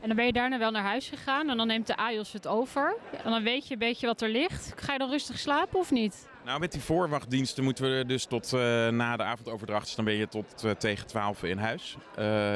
En 0.00 0.06
dan 0.06 0.16
ben 0.16 0.26
je 0.26 0.32
daarna 0.32 0.58
wel 0.58 0.70
naar 0.70 0.82
huis 0.82 1.08
gegaan 1.08 1.50
en 1.50 1.56
dan 1.56 1.66
neemt 1.66 1.86
de 1.86 1.96
AJOS 1.96 2.32
het 2.32 2.46
over. 2.46 2.96
En 3.24 3.30
dan 3.30 3.42
weet 3.42 3.66
je 3.66 3.72
een 3.72 3.78
beetje 3.78 4.06
wat 4.06 4.20
er 4.20 4.28
ligt. 4.28 4.72
Ga 4.76 4.92
je 4.92 4.98
dan 4.98 5.10
rustig 5.10 5.38
slapen 5.38 5.78
of 5.78 5.90
niet? 5.90 6.28
Nou, 6.44 6.60
met 6.60 6.72
die 6.72 6.80
voorwachtdiensten 6.80 7.64
moeten 7.64 7.96
we 7.96 8.04
dus 8.06 8.24
tot 8.24 8.52
na 8.90 9.16
de 9.16 9.22
avondoverdracht. 9.22 9.84
Dus 9.84 9.94
dan 9.94 10.04
ben 10.04 10.14
je 10.14 10.28
tot 10.28 10.64
tegen 10.78 11.06
12 11.06 11.42
in 11.42 11.58
huis. 11.58 11.96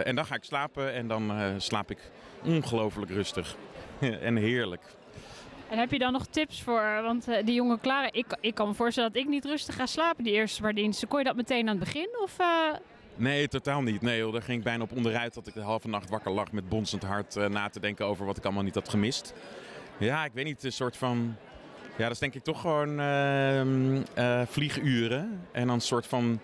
En 0.04 0.14
dan 0.14 0.26
ga 0.26 0.34
ik 0.34 0.44
slapen 0.44 0.92
en 0.92 1.08
dan 1.08 1.32
slaap 1.56 1.90
ik 1.90 2.10
ongelooflijk 2.44 3.10
rustig. 3.10 3.56
en 4.00 4.36
heerlijk. 4.36 4.82
En 5.68 5.78
heb 5.78 5.90
je 5.90 5.98
dan 5.98 6.12
nog 6.12 6.26
tips 6.26 6.62
voor, 6.62 7.00
want 7.02 7.28
eh, 7.28 7.44
die 7.44 7.54
jonge 7.54 7.78
Clara, 7.80 8.12
ik, 8.12 8.26
ik 8.40 8.54
kan 8.54 8.68
me 8.68 8.74
voorstellen 8.74 9.12
dat 9.12 9.22
ik 9.22 9.28
niet 9.28 9.44
rustig 9.44 9.74
ga 9.74 9.86
slapen 9.86 10.24
die 10.24 10.32
eerste 10.32 10.62
paar 10.62 10.74
diensten. 10.74 11.08
Kon 11.08 11.18
je 11.18 11.24
dat 11.24 11.36
meteen 11.36 11.68
aan 11.68 11.76
het 11.76 11.84
begin? 11.84 12.08
Of, 12.22 12.38
eh, 12.38 12.46
Nee, 13.16 13.48
totaal 13.48 13.82
niet. 13.82 14.02
Nee, 14.02 14.30
daar 14.32 14.42
ging 14.42 14.58
ik 14.58 14.64
bijna 14.64 14.82
op 14.82 14.92
onderuit 14.92 15.34
dat 15.34 15.46
ik 15.46 15.54
de 15.54 15.60
halve 15.60 15.88
nacht 15.88 16.10
wakker 16.10 16.32
lag 16.32 16.52
met 16.52 16.68
bonsend 16.68 17.02
hart 17.02 17.36
eh, 17.36 17.48
na 17.48 17.68
te 17.68 17.80
denken 17.80 18.06
over 18.06 18.26
wat 18.26 18.36
ik 18.36 18.44
allemaal 18.44 18.62
niet 18.62 18.74
had 18.74 18.88
gemist. 18.88 19.34
Ja, 19.98 20.24
ik 20.24 20.32
weet 20.34 20.44
niet, 20.44 20.64
een 20.64 20.72
soort 20.72 20.96
van... 20.96 21.36
Ja, 21.96 22.02
dat 22.02 22.12
is 22.12 22.18
denk 22.18 22.34
ik 22.34 22.42
toch 22.42 22.60
gewoon 22.60 23.00
ehm, 23.00 24.02
eh, 24.14 24.42
vlieguren. 24.46 25.46
En 25.52 25.66
dan 25.66 25.74
een 25.74 25.80
soort 25.80 26.06
van 26.06 26.40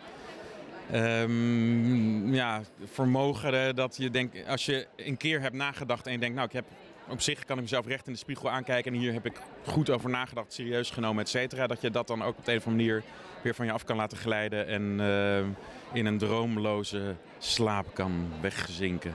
ehm, 0.91 2.35
ja, 2.35 2.61
vermogen 2.85 3.75
dat 3.75 3.97
je 3.97 4.11
denkt, 4.11 4.47
als 4.47 4.67
je 4.67 4.87
een 4.97 5.17
keer 5.17 5.41
hebt 5.41 5.55
nagedacht 5.55 6.07
en 6.07 6.13
je 6.13 6.19
denkt, 6.19 6.35
nou 6.35 6.47
ik 6.47 6.55
heb 6.55 6.65
op 7.11 7.20
zich 7.20 7.44
kan 7.44 7.57
ik 7.57 7.62
mezelf 7.62 7.87
recht 7.87 8.07
in 8.07 8.12
de 8.12 8.18
spiegel 8.18 8.51
aankijken 8.51 8.92
en 8.92 8.99
hier 8.99 9.12
heb 9.12 9.27
ik 9.27 9.40
goed 9.66 9.90
over 9.90 10.11
nagedacht, 10.11 10.53
serieus 10.53 10.90
genomen, 10.90 11.23
et 11.23 11.29
cetera. 11.29 11.66
Dat 11.66 11.81
je 11.81 11.90
dat 11.90 12.07
dan 12.07 12.23
ook 12.23 12.38
op 12.38 12.44
de 12.44 12.53
een 12.53 12.59
of 12.59 12.66
andere 12.66 12.85
manier 12.87 13.03
weer 13.42 13.55
van 13.55 13.66
je 13.66 13.73
af 13.73 13.85
kan 13.85 13.96
laten 13.96 14.18
glijden 14.18 14.66
en 14.66 15.01
eh, 15.01 15.96
in 15.99 16.07
een 16.07 16.18
droomloze 16.18 17.14
slaap 17.38 17.94
kan 17.94 18.29
wegzinken. 18.40 19.14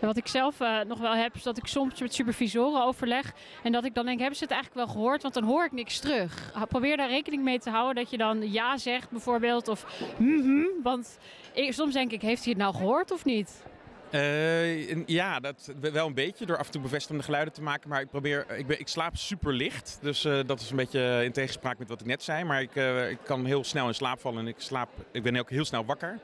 En 0.00 0.06
wat 0.06 0.16
ik 0.16 0.26
zelf 0.26 0.60
eh, 0.60 0.80
nog 0.80 0.98
wel 0.98 1.14
heb, 1.14 1.34
is 1.34 1.42
dat 1.42 1.56
ik 1.58 1.66
soms 1.66 2.00
met 2.00 2.14
supervisoren 2.14 2.82
overleg. 2.84 3.32
En 3.62 3.72
dat 3.72 3.84
ik 3.84 3.94
dan 3.94 4.06
denk, 4.06 4.18
hebben 4.18 4.36
ze 4.38 4.44
het 4.44 4.52
eigenlijk 4.52 4.86
wel 4.86 4.94
gehoord? 4.94 5.22
Want 5.22 5.34
dan 5.34 5.44
hoor 5.44 5.64
ik 5.64 5.72
niks 5.72 5.98
terug. 5.98 6.52
Probeer 6.68 6.96
daar 6.96 7.08
rekening 7.08 7.42
mee 7.42 7.58
te 7.58 7.70
houden 7.70 7.94
dat 7.94 8.10
je 8.10 8.16
dan 8.16 8.52
ja 8.52 8.76
zegt 8.76 9.10
bijvoorbeeld. 9.10 9.68
Of 9.68 9.86
mhm. 10.18 10.64
Want 10.82 11.18
ik- 11.52 11.72
soms 11.72 11.92
denk 11.92 12.12
ik, 12.12 12.22
heeft 12.22 12.42
hij 12.44 12.52
het 12.52 12.62
nou 12.62 12.74
gehoord 12.74 13.10
of 13.10 13.24
niet? 13.24 13.64
Eh, 14.10 15.06
ja, 15.06 15.40
dat 15.40 15.72
wel 15.80 16.06
een 16.06 16.14
beetje 16.14 16.46
door 16.46 16.56
af 16.56 16.66
en 16.66 16.72
toe 16.72 16.82
bevestigende 16.82 17.22
geluiden 17.22 17.54
te 17.54 17.62
maken. 17.62 17.88
Maar 17.88 18.00
ik 18.00 18.10
probeer, 18.10 18.46
ik, 18.56 18.68
ik 18.68 18.88
slaap 18.88 19.16
super 19.16 19.52
licht. 19.52 19.98
Dus 20.00 20.24
eh, 20.24 20.38
dat 20.46 20.60
is 20.60 20.70
een 20.70 20.76
beetje 20.76 21.20
in 21.24 21.32
tegenspraak 21.32 21.78
met 21.78 21.88
wat 21.88 22.00
ik 22.00 22.06
net 22.06 22.22
zei. 22.22 22.44
Maar 22.44 22.60
ik, 22.60 22.76
eh, 22.76 23.10
ik 23.10 23.18
kan 23.24 23.44
heel 23.44 23.64
snel 23.64 23.86
in 23.86 23.94
slaap 23.94 24.20
vallen 24.20 24.40
en 24.40 24.46
ik, 24.46 24.56
slaap, 24.58 24.88
ik 25.12 25.22
ben 25.22 25.36
ook 25.36 25.50
heel 25.50 25.64
snel 25.64 25.84
wakker. 25.84 26.18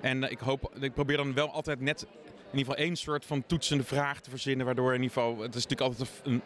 En 0.00 0.22
ik, 0.22 0.38
hoop, 0.38 0.72
ik 0.80 0.94
probeer 0.94 1.16
dan 1.16 1.34
wel 1.34 1.50
altijd 1.50 1.80
net 1.80 2.06
in 2.52 2.58
ieder 2.58 2.72
geval 2.72 2.86
één 2.86 2.96
soort 2.96 3.24
van 3.24 3.46
toetsende 3.46 3.84
vraag 3.84 4.20
te 4.20 4.30
verzinnen. 4.30 4.66
Waardoor 4.66 4.94
in 4.94 5.02
ieder 5.02 5.16
geval, 5.16 5.38
het 5.38 5.54
is 5.54 5.66
natuurlijk 5.66 5.98
altijd 5.98 6.20
een, 6.24 6.42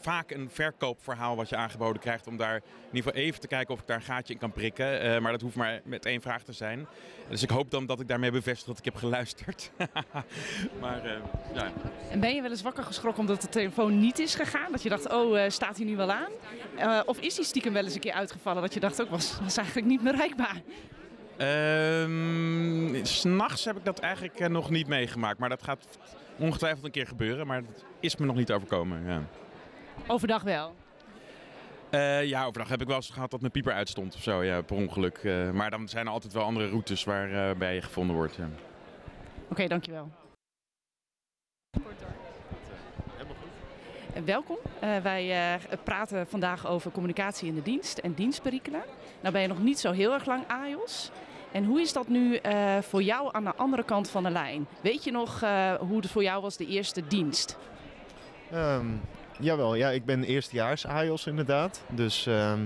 vaak 0.00 0.30
een 0.30 0.50
verkoopverhaal 0.50 1.36
wat 1.36 1.48
je 1.48 1.56
aangeboden 1.56 2.02
krijgt. 2.02 2.26
Om 2.26 2.36
daar 2.36 2.56
in 2.56 2.62
ieder 2.92 3.02
geval 3.02 3.26
even 3.26 3.40
te 3.40 3.46
kijken 3.46 3.74
of 3.74 3.80
ik 3.80 3.86
daar 3.86 3.96
een 3.96 4.02
gaatje 4.02 4.32
in 4.32 4.38
kan 4.38 4.52
prikken. 4.52 5.00
Eh, 5.00 5.20
maar 5.20 5.32
dat 5.32 5.40
hoeft 5.40 5.56
maar 5.56 5.80
met 5.84 6.06
één 6.06 6.20
vraag 6.20 6.42
te 6.42 6.52
zijn. 6.52 6.86
Dus 7.28 7.42
ik 7.42 7.50
hoop 7.50 7.70
dan 7.70 7.86
dat 7.86 8.00
ik 8.00 8.08
daarmee 8.08 8.30
bevestig 8.30 8.66
dat 8.66 8.78
ik 8.78 8.84
heb 8.84 8.94
geluisterd. 8.94 9.70
maar 10.80 11.04
eh, 11.04 11.20
ja. 11.54 11.72
En 12.10 12.20
ben 12.20 12.34
je 12.34 12.42
wel 12.42 12.50
eens 12.50 12.62
wakker 12.62 12.84
geschrokken 12.84 13.20
omdat 13.20 13.40
de 13.40 13.48
telefoon 13.48 13.98
niet 13.98 14.18
is 14.18 14.34
gegaan? 14.34 14.72
Dat 14.72 14.82
je 14.82 14.88
dacht, 14.88 15.12
oh, 15.12 15.44
eh, 15.44 15.50
staat 15.50 15.76
hij 15.76 15.86
nu 15.86 15.96
wel 15.96 16.12
aan? 16.12 16.30
Of 17.06 17.18
is 17.18 17.34
die 17.34 17.44
stiekem 17.44 17.72
wel 17.72 17.84
eens 17.84 17.94
een 17.94 18.00
keer 18.00 18.12
uitgevallen 18.12 18.62
dat 18.62 18.74
je 18.74 18.80
dacht, 18.80 19.02
ook 19.02 19.10
was, 19.10 19.38
was 19.42 19.56
eigenlijk 19.56 19.88
niet 19.88 20.02
bereikbaar? 20.02 20.62
Ehm, 21.36 23.04
S'nachts 23.04 23.64
heb 23.64 23.76
ik 23.76 23.84
dat 23.84 23.98
eigenlijk 23.98 24.40
eh, 24.40 24.48
nog 24.48 24.70
niet 24.70 24.86
meegemaakt. 24.86 25.38
Maar 25.38 25.48
dat 25.48 25.62
gaat 25.62 25.98
ongetwijfeld 26.38 26.84
een 26.84 26.90
keer 26.90 27.06
gebeuren. 27.06 27.46
Maar 27.46 27.62
dat 27.62 27.84
is 28.00 28.16
me 28.16 28.26
nog 28.26 28.36
niet 28.36 28.52
overkomen. 28.52 29.04
Ja, 29.06 29.22
Overdag 30.06 30.42
wel. 30.42 30.74
Eh, 31.90 32.24
ja 32.24 32.44
overdag 32.44 32.68
heb 32.68 32.80
ik 32.80 32.86
wel 32.86 32.96
eens 32.96 33.10
gehad 33.10 33.30
dat 33.30 33.40
mijn 33.40 33.52
pieper 33.52 33.72
uitstond 33.72 34.14
of 34.14 34.22
zo. 34.22 34.42
Ja, 34.42 34.60
per 34.62 34.76
ongeluk. 34.76 35.18
Eh, 35.18 35.50
maar 35.50 35.70
dan 35.70 35.88
zijn 35.88 36.06
er 36.06 36.12
altijd 36.12 36.32
wel 36.32 36.42
andere 36.42 36.68
routes 36.68 37.04
waarbij 37.04 37.74
je 37.74 37.82
gevonden 37.82 38.16
wordt. 38.16 38.34
Ja. 38.36 38.48
Oké, 39.48 39.66
dankjewel. 39.66 40.10
Welkom. 44.24 44.56
Eh, 44.80 44.96
wij 45.02 45.30
eh, 45.30 45.60
praten 45.84 46.26
vandaag 46.26 46.66
over 46.66 46.90
communicatie 46.90 47.48
in 47.48 47.54
de 47.54 47.62
dienst 47.62 47.98
en 47.98 48.14
dienstperikelen. 48.14 48.82
Nou 49.20 49.32
ben 49.32 49.42
je 49.42 49.48
nog 49.48 49.62
niet 49.62 49.78
zo 49.78 49.92
heel 49.92 50.12
erg 50.12 50.26
lang 50.26 50.42
AIOS. 50.48 51.10
En 51.56 51.64
hoe 51.64 51.80
is 51.80 51.92
dat 51.92 52.08
nu 52.08 52.36
eh, 52.36 52.78
voor 52.80 53.02
jou 53.02 53.28
aan 53.32 53.44
de 53.44 53.54
andere 53.54 53.84
kant 53.84 54.10
van 54.10 54.22
de 54.22 54.30
lijn? 54.30 54.66
Weet 54.80 55.04
je 55.04 55.10
nog 55.10 55.42
eh, 55.42 55.74
hoe 55.74 55.96
het 55.96 56.10
voor 56.10 56.22
jou 56.22 56.42
was 56.42 56.56
de 56.56 56.66
eerste 56.66 57.06
dienst? 57.06 57.56
Ehm, 58.50 58.86
jawel, 59.38 59.74
ja, 59.74 59.90
ik 59.90 60.04
ben 60.04 60.24
eerstejaars 60.24 60.86
AIOS 60.86 61.26
inderdaad. 61.26 61.82
Dus 61.88 62.26
ehm, 62.26 62.60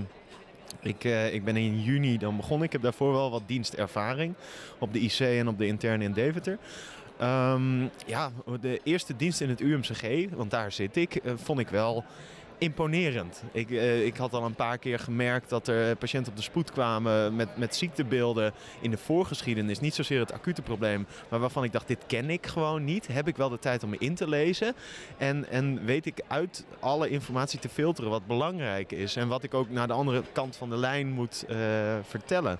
ik, 0.79 1.03
eh, 1.03 1.33
ik 1.33 1.43
ben 1.43 1.57
in 1.57 1.81
juni 1.81 2.17
dan 2.17 2.35
begonnen. 2.35 2.65
Ik 2.65 2.71
heb 2.71 2.81
daarvoor 2.81 3.11
wel 3.11 3.31
wat 3.31 3.43
dienstervaring 3.45 4.33
op 4.79 4.93
de 4.93 4.99
IC 4.99 5.19
en 5.19 5.47
op 5.47 5.57
de 5.57 5.67
interne 5.67 6.03
in 6.03 6.13
Deventer. 6.13 6.57
Ehm, 7.21 7.87
ja, 8.05 8.31
de 8.61 8.79
eerste 8.83 9.15
dienst 9.15 9.41
in 9.41 9.49
het 9.49 9.61
UMCG, 9.61 10.29
want 10.35 10.51
daar 10.51 10.71
zit 10.71 10.95
ik, 10.95 11.15
eh, 11.15 11.33
vond 11.35 11.59
ik 11.59 11.67
wel 11.67 12.03
imponerend. 12.61 13.43
Ik, 13.51 13.71
eh, 13.71 14.05
ik 14.05 14.17
had 14.17 14.33
al 14.33 14.43
een 14.43 14.55
paar 14.55 14.77
keer 14.77 14.99
gemerkt 14.99 15.49
dat 15.49 15.67
er 15.67 15.95
patiënten 15.95 16.31
op 16.31 16.37
de 16.37 16.43
spoed 16.43 16.71
kwamen 16.71 17.35
met, 17.35 17.57
met 17.57 17.75
ziektebeelden 17.75 18.53
in 18.81 18.91
de 18.91 18.97
voorgeschiedenis. 18.97 19.79
Niet 19.79 19.95
zozeer 19.95 20.19
het 20.19 20.31
acute 20.31 20.61
probleem, 20.61 21.07
maar 21.29 21.39
waarvan 21.39 21.63
ik 21.63 21.71
dacht, 21.71 21.87
dit 21.87 22.03
ken 22.07 22.29
ik 22.29 22.47
gewoon 22.47 22.83
niet. 22.83 23.07
Heb 23.07 23.27
ik 23.27 23.37
wel 23.37 23.49
de 23.49 23.59
tijd 23.59 23.83
om 23.83 23.89
me 23.89 23.97
in 23.99 24.15
te 24.15 24.27
lezen? 24.27 24.75
En, 25.17 25.49
en 25.49 25.85
weet 25.85 26.05
ik 26.05 26.21
uit 26.27 26.65
alle 26.79 27.09
informatie 27.09 27.59
te 27.59 27.69
filteren 27.69 28.09
wat 28.09 28.27
belangrijk 28.27 28.91
is. 28.91 29.15
En 29.15 29.27
wat 29.27 29.43
ik 29.43 29.53
ook 29.53 29.69
naar 29.69 29.87
de 29.87 29.93
andere 29.93 30.23
kant 30.31 30.55
van 30.55 30.69
de 30.69 30.77
lijn 30.77 31.07
moet 31.11 31.45
eh, 31.47 31.57
vertellen. 32.03 32.59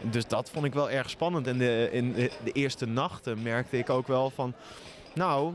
Dus 0.00 0.26
dat 0.26 0.50
vond 0.50 0.64
ik 0.64 0.74
wel 0.74 0.90
erg 0.90 1.10
spannend. 1.10 1.46
En 1.46 1.58
de, 1.58 1.88
in 1.92 2.12
de, 2.12 2.52
eerste 2.52 2.86
nachten 2.86 3.42
merkte 3.42 3.78
ik 3.78 3.90
ook 3.90 4.06
wel 4.06 4.30
van... 4.30 4.54
Nou, 5.14 5.54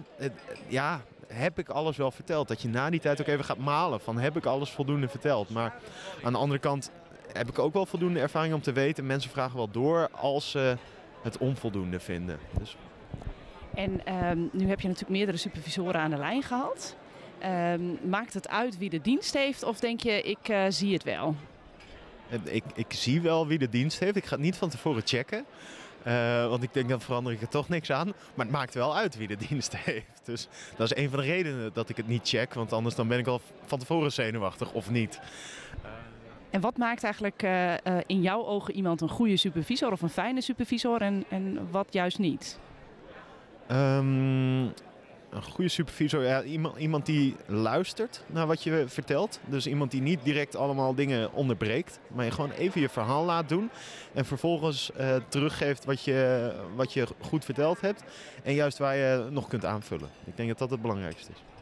ja, 0.67 1.01
heb 1.27 1.59
ik 1.59 1.69
alles 1.69 1.97
wel 1.97 2.11
verteld? 2.11 2.47
Dat 2.47 2.61
je 2.61 2.67
na 2.67 2.89
die 2.89 2.99
tijd 2.99 3.21
ook 3.21 3.27
even 3.27 3.45
gaat 3.45 3.57
malen 3.57 3.99
van 4.01 4.17
heb 4.17 4.37
ik 4.37 4.45
alles 4.45 4.69
voldoende 4.69 5.07
verteld? 5.07 5.49
Maar 5.49 5.73
aan 6.23 6.33
de 6.33 6.39
andere 6.39 6.59
kant 6.59 6.91
heb 7.33 7.49
ik 7.49 7.59
ook 7.59 7.73
wel 7.73 7.85
voldoende 7.85 8.19
ervaring 8.19 8.53
om 8.53 8.61
te 8.61 8.71
weten... 8.71 9.05
mensen 9.05 9.31
vragen 9.31 9.55
wel 9.57 9.71
door 9.71 10.09
als 10.11 10.51
ze 10.51 10.77
het 11.21 11.37
onvoldoende 11.37 11.99
vinden. 11.99 12.39
Dus 12.59 12.75
En 13.73 14.05
ehm, 14.05 14.39
nu 14.51 14.67
heb 14.69 14.79
je 14.79 14.87
natuurlijk 14.87 15.17
meerdere 15.17 15.37
supervisoren 15.37 16.01
aan 16.01 16.09
de 16.09 16.17
lijn 16.17 16.43
gehad. 16.43 16.95
Ehm, 17.39 18.09
maakt 18.09 18.33
het 18.33 18.49
uit 18.49 18.77
wie 18.77 18.89
de 18.89 19.01
dienst 19.01 19.33
heeft 19.33 19.63
of 19.63 19.79
denk 19.79 20.01
je, 20.01 20.21
ik 20.21 20.49
eh, 20.49 20.63
zie 20.69 20.93
het 20.93 21.03
wel? 21.03 21.35
Eh, 22.29 22.55
Ik, 22.55 22.63
ik 22.75 22.93
zie 22.93 23.21
wel 23.21 23.47
wie 23.47 23.57
de 23.57 23.69
dienst 23.69 23.99
heeft. 23.99 24.15
Ik 24.15 24.25
ga 24.25 24.35
het 24.35 24.43
niet 24.43 24.55
van 24.57 24.69
tevoren 24.69 25.01
checken. 25.05 25.45
Eh, 26.03 26.47
want 26.47 26.63
ik 26.63 26.73
denk, 26.73 26.89
dan 26.89 27.01
verander 27.01 27.33
ik 27.33 27.41
er 27.41 27.47
toch 27.47 27.69
niks 27.69 27.91
aan. 27.91 28.07
Maar 28.07 28.45
het 28.45 28.55
maakt 28.55 28.73
wel 28.73 28.95
uit 28.95 29.17
wie 29.17 29.27
de 29.27 29.37
dienst 29.49 29.75
heeft. 29.77 30.21
Dus 30.23 30.47
dat 30.75 30.91
is 30.91 31.03
een 31.03 31.09
van 31.09 31.19
de 31.19 31.25
redenen 31.25 31.73
dat 31.73 31.89
ik 31.89 31.97
het 31.97 32.07
niet 32.07 32.27
check. 32.29 32.53
Want 32.53 32.73
anders 32.73 32.95
dan 32.95 33.07
ben 33.07 33.19
ik 33.19 33.27
al 33.27 33.41
van 33.65 33.79
tevoren 33.79 34.11
zenuwachtig 34.11 34.71
of 34.71 34.89
niet. 34.89 35.19
En 36.49 36.61
wat 36.61 36.77
maakt 36.77 37.03
eigenlijk 37.03 37.43
eh, 37.43 37.73
eh, 37.73 38.03
in 38.05 38.21
jouw 38.21 38.45
ogen 38.45 38.75
iemand 38.75 39.01
een 39.01 39.09
goede 39.09 39.37
supervisor 39.37 39.91
of 39.91 40.01
een 40.01 40.09
fijne 40.09 40.41
supervisor 40.41 41.01
en, 41.01 41.23
en 41.29 41.67
wat 41.71 41.87
juist 41.89 42.19
niet? 42.19 42.59
Ehm, 43.67 44.65
een 45.29 45.43
goede 45.43 45.69
supervisor, 45.69 46.45
iemand, 46.45 46.77
iemand 46.77 47.05
die 47.05 47.35
luistert 47.45 48.23
naar 48.27 48.47
wat 48.47 48.63
je 48.63 48.83
vertelt. 48.87 49.39
Dus 49.45 49.67
iemand 49.67 49.91
die 49.91 50.01
niet 50.01 50.23
direct 50.23 50.55
allemaal 50.55 50.95
dingen 50.95 51.33
onderbreekt, 51.33 51.99
maar 52.07 52.25
je 52.25 52.31
gewoon 52.31 52.51
even 52.51 52.81
je 52.81 52.89
verhaal 52.89 53.25
laat 53.25 53.49
doen. 53.49 53.69
En 54.13 54.25
vervolgens 54.25 54.91
eh, 54.91 55.15
teruggeeft 55.27 55.85
wat 55.85 56.03
je, 56.03 56.51
wat 56.75 56.93
je 56.93 57.07
goed 57.19 57.45
verteld 57.45 57.81
hebt. 57.81 58.03
En 58.43 58.53
juist 58.53 58.77
waar 58.77 58.95
je 58.95 59.27
nog 59.29 59.47
kunt 59.47 59.65
aanvullen. 59.65 60.09
Ik 60.25 60.37
denk 60.37 60.49
dat 60.49 60.57
dat 60.57 60.69
het 60.69 60.81
belangrijkste 60.81 61.31
is. 61.31 61.56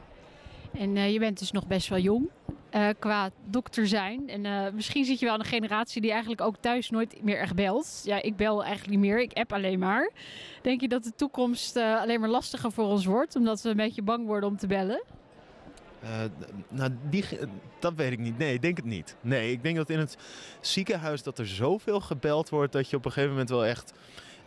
En 0.78 0.98
eh, 0.98 1.14
je 1.14 1.20
bent 1.20 1.40
dus 1.40 1.52
nog 1.52 1.68
best 1.68 1.88
wel 1.88 2.00
jong 2.00 2.30
eh, 2.70 2.88
qua 3.00 3.30
dokter 3.46 3.88
zijn. 3.88 4.30
En 4.30 4.46
eh, 4.46 4.74
misschien 4.74 5.06
zit 5.06 5.20
je 5.20 5.26
wel 5.26 5.40
een 5.40 5.46
generatie 5.46 6.02
die 6.02 6.12
eigenlijk 6.12 6.42
ook 6.42 6.56
thuis 6.60 6.90
nooit 6.90 7.24
meer 7.24 7.40
echt 7.40 7.56
belt. 7.56 8.02
Ja, 8.04 8.22
ik 8.22 8.36
bel 8.36 8.64
eigenlijk 8.64 8.92
niet 8.92 9.10
meer. 9.10 9.22
Ik 9.22 9.34
app 9.34 9.54
alleen 9.54 9.80
maar. 9.80 10.12
Denk 10.62 10.82
je 10.82 10.88
dat 10.88 11.04
de 11.04 11.16
toekomst 11.16 11.78
alleen 11.78 12.20
maar 12.20 12.30
lastiger 12.30 12.72
voor 12.72 12.86
ons 12.86 13.06
wordt? 13.06 13.36
Omdat 13.36 13.62
we 13.62 13.70
een 13.70 13.76
beetje 13.76 14.02
bang 14.02 14.26
worden 14.26 14.50
om 14.50 14.58
te 14.58 14.68
bellen? 14.68 15.04
Nou, 16.70 16.92
die, 17.10 17.26
dat 17.80 17.94
weet 17.96 18.12
ik 18.12 18.20
niet. 18.20 18.38
Nee, 18.38 18.54
ik 18.54 18.62
denk 18.62 18.78
het 18.78 18.86
niet. 18.86 19.16
Nee, 19.22 19.52
ik 19.52 19.64
denk 19.64 19.76
dat 19.76 19.90
in 19.90 20.00
het 20.00 20.18
ziekenhuis 20.62 21.24
dat 21.24 21.40
er 21.40 21.48
zoveel 21.48 22.00
gebeld 22.00 22.50
wordt 22.50 22.72
dat 22.72 22.90
je 22.90 22.96
op 22.96 23.06
een 23.06 23.12
gegeven 23.12 23.32
moment 23.32 23.50
wel 23.50 23.66
echt 23.66 23.94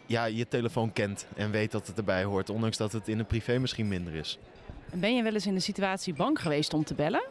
ja, 0.06 0.24
je 0.24 0.48
telefoon 0.48 0.92
kent 0.92 1.26
en 1.36 1.50
weet 1.50 1.70
dat 1.70 1.86
het 1.86 1.98
erbij 1.98 2.24
hoort. 2.24 2.50
Ondanks 2.50 2.76
dat 2.76 2.92
het 2.92 3.08
in 3.08 3.18
het 3.18 3.28
privé 3.28 3.58
misschien 3.58 3.88
minder 3.88 4.14
is. 4.14 4.38
En 4.90 5.00
ben 5.00 5.16
je 5.16 5.22
wel 5.22 5.34
eens 5.34 5.46
in 5.46 5.54
de 5.54 5.60
situatie 5.60 6.14
bang 6.14 6.40
geweest 6.40 6.74
om 6.74 6.84
te 6.84 6.94
bellen? 6.94 7.24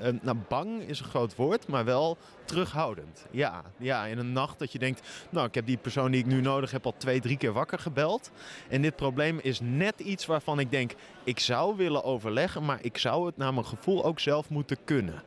Eh, 0.00 0.12
nou, 0.22 0.36
bang 0.48 0.82
is 0.82 1.00
een 1.00 1.06
groot 1.06 1.36
woord, 1.36 1.66
maar 1.66 1.84
wel 1.84 2.16
terughoudend. 2.44 3.26
Ja, 3.30 3.62
ja, 3.76 4.06
in 4.06 4.18
een 4.18 4.32
nacht 4.32 4.58
dat 4.58 4.72
je 4.72 4.78
denkt, 4.78 5.08
nou, 5.30 5.46
ik 5.46 5.54
heb 5.54 5.66
die 5.66 5.76
persoon 5.76 6.10
die 6.10 6.20
ik 6.20 6.26
nu 6.26 6.40
nodig 6.40 6.70
heb 6.70 6.86
al 6.86 6.94
twee, 6.96 7.20
drie 7.20 7.36
keer 7.36 7.52
wakker 7.52 7.78
gebeld. 7.78 8.30
En 8.68 8.82
dit 8.82 8.96
probleem 8.96 9.38
is 9.42 9.60
net 9.62 10.00
iets 10.00 10.26
waarvan 10.26 10.58
ik 10.58 10.70
denk, 10.70 10.92
ik 11.24 11.38
zou 11.38 11.76
willen 11.76 12.04
overleggen, 12.04 12.64
maar 12.64 12.78
ik 12.82 12.98
zou 12.98 13.26
het 13.26 13.36
naar 13.36 13.54
mijn 13.54 13.66
gevoel 13.66 14.04
ook 14.04 14.20
zelf 14.20 14.48
moeten 14.48 14.76
kunnen. 14.84 15.22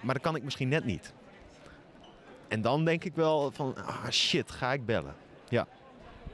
Maar 0.00 0.14
dat 0.14 0.22
kan 0.22 0.36
ik 0.36 0.42
misschien 0.42 0.68
net 0.68 0.84
niet. 0.84 1.12
En 2.48 2.60
dan 2.60 2.84
denk 2.84 3.04
ik 3.04 3.14
wel 3.14 3.50
van, 3.50 3.74
ah 3.76 4.10
shit, 4.10 4.50
ga 4.50 4.72
ik 4.72 4.86
bellen. 4.86 5.14
Ja. 5.48 5.66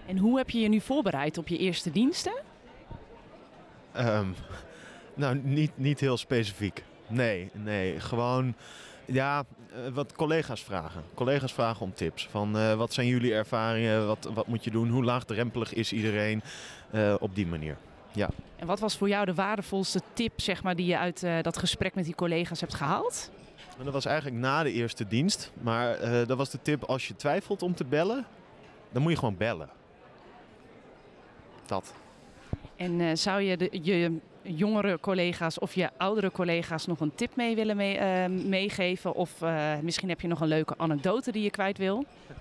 En 0.07 0.19
hoe 0.19 0.39
heb 0.39 0.51
je 0.51 0.61
je 0.61 0.69
nu 0.69 0.81
voorbereid 0.81 1.39
op 1.39 1.49
je 1.49 1.59
eerste 1.59 1.91
diensten? 1.91 2.33
Ehm, 3.93 4.27
nou, 5.15 5.41
niet, 5.43 5.71
niet 5.75 6.01
heel 6.01 6.17
specifiek. 6.17 6.85
Nee, 7.07 7.51
nee. 7.53 8.01
Gewoon 8.01 8.55
ja, 9.05 9.45
eh, 9.73 9.93
wat 9.93 10.13
collega's 10.13 10.63
vragen. 10.63 11.05
Collega's 11.15 11.53
vragen 11.53 11.83
om 11.83 11.95
tips. 11.95 12.29
Van 12.31 12.59
eh, 12.59 12.75
wat 12.75 12.93
zijn 12.93 13.07
jullie 13.07 13.35
ervaringen? 13.35 14.07
Wat, 14.07 14.31
wat 14.35 14.47
moet 14.47 14.65
je 14.65 14.71
doen? 14.71 14.89
Hoe 14.89 15.05
laagdrempelig 15.05 15.75
is 15.75 15.93
iedereen? 15.93 16.43
Eh, 16.91 17.15
op 17.19 17.35
die 17.35 17.47
manier. 17.47 17.77
Ja. 18.13 18.29
En 18.57 18.67
wat 18.67 18.81
was 18.81 18.97
voor 18.97 19.09
jou 19.09 19.25
de 19.25 19.35
waardevolste 19.35 20.01
tip 20.13 20.41
zeg 20.41 20.63
maar, 20.63 20.77
die 20.77 20.87
je 20.87 20.99
uit 20.99 21.27
dat 21.43 21.59
gesprek 21.59 21.95
met 21.95 22.05
die 22.05 22.15
collega's 22.15 22.61
hebt 22.61 22.75
gehaald? 22.75 23.31
En 23.79 23.85
dat 23.85 23.93
was 23.93 24.05
eigenlijk 24.05 24.37
na 24.37 24.63
de 24.63 24.73
eerste 24.73 25.09
dienst. 25.09 25.53
Maar 25.61 25.99
dat 26.27 26.37
was 26.37 26.51
de 26.51 26.59
tip 26.63 26.85
als 26.85 27.09
je 27.09 27.17
twijfelt 27.17 27.63
om 27.63 27.75
te 27.75 27.85
bellen. 27.85 28.27
dan 28.91 29.03
moet 29.03 29.13
je 29.13 29.19
gewoon 29.19 29.37
bellen. 29.37 29.69
Dat. 31.67 31.95
En 32.77 33.01
eh, 33.01 33.15
zou 33.15 33.41
je 33.41 33.57
de, 33.57 33.69
je 33.83 34.19
jongere 34.43 35.01
collega's 35.01 35.59
of 35.59 35.75
je 35.75 35.91
oudere 35.97 36.31
collega's 36.31 36.87
nog 36.87 37.01
een 37.01 37.15
tip 37.15 37.37
mee 37.37 37.55
willen 37.55 37.77
mee, 37.77 37.97
eh, 37.97 38.31
meegeven? 38.31 39.15
Of 39.15 39.43
eh, 39.43 39.73
misschien 39.83 40.09
heb 40.09 40.21
je 40.21 40.29
nog 40.29 40.41
een 40.41 40.49
leuke 40.49 40.75
anekdote 40.77 41.33
die 41.33 41.43
je 41.43 41.51
kwijt 41.51 41.79
wil? 41.79 42.05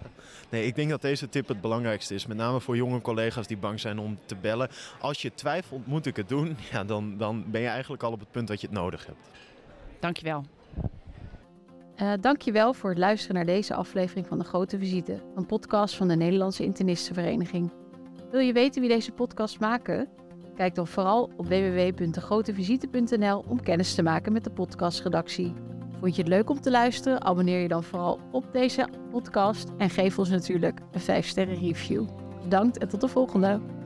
Nee, 0.49 0.65
ik 0.65 0.75
denk 0.75 0.89
dat 0.89 1.01
deze 1.01 1.29
tip 1.29 1.47
het 1.47 1.61
belangrijkste 1.61 2.13
is. 2.13 2.25
Met 2.25 2.37
name 2.37 2.59
voor 2.59 2.75
jonge 2.75 3.01
collega's 3.01 3.47
die 3.47 3.57
bang 3.57 3.79
zijn 3.79 3.99
om 3.99 4.19
te 4.25 4.35
bellen. 4.35 4.69
Als 4.99 5.21
je 5.21 5.33
twijfelt, 5.33 5.87
moet 5.87 6.05
ik 6.05 6.15
het 6.15 6.29
doen? 6.29 6.57
Ja, 6.71 6.83
dan, 6.83 7.17
dan 7.17 7.43
ben 7.47 7.61
je 7.61 7.67
eigenlijk 7.67 8.03
al 8.03 8.11
op 8.11 8.19
het 8.19 8.31
punt 8.31 8.47
dat 8.47 8.61
je 8.61 8.67
het 8.67 8.75
nodig 8.75 9.05
hebt. 9.05 9.29
Dankjewel. 9.99 10.45
Uh, 12.01 12.13
dankjewel 12.21 12.73
voor 12.73 12.89
het 12.89 12.99
luisteren 12.99 13.35
naar 13.35 13.45
deze 13.45 13.73
aflevering 13.73 14.27
van 14.27 14.37
De 14.37 14.43
Grote 14.43 14.77
Visite, 14.77 15.21
een 15.35 15.45
podcast 15.45 15.95
van 15.95 16.07
de 16.07 16.15
Nederlandse 16.15 16.63
Internistenvereniging. 16.63 17.71
Wil 18.31 18.39
je 18.39 18.53
weten 18.53 18.81
wie 18.81 18.89
deze 18.89 19.11
podcast 19.11 19.59
maken? 19.59 20.09
Kijk 20.55 20.75
dan 20.75 20.87
vooral 20.87 21.31
op 21.37 21.47
www.degrotevisite.nl 21.47 23.43
om 23.47 23.61
kennis 23.61 23.95
te 23.95 24.03
maken 24.03 24.33
met 24.33 24.43
de 24.43 24.49
podcastredactie. 24.49 25.53
Vond 25.99 26.15
je 26.15 26.21
het 26.21 26.31
leuk 26.31 26.49
om 26.49 26.61
te 26.61 26.71
luisteren? 26.71 27.23
Abonneer 27.23 27.61
je 27.61 27.67
dan 27.67 27.83
vooral 27.83 28.19
op 28.31 28.51
deze 28.51 28.87
podcast 29.11 29.69
en 29.77 29.89
geef 29.89 30.19
ons 30.19 30.29
natuurlijk 30.29 30.79
een 30.91 30.99
5 30.99 31.27
sterren 31.27 31.59
review. 31.59 32.05
Bedankt 32.43 32.77
en 32.77 32.87
tot 32.87 33.01
de 33.01 33.07
volgende! 33.07 33.80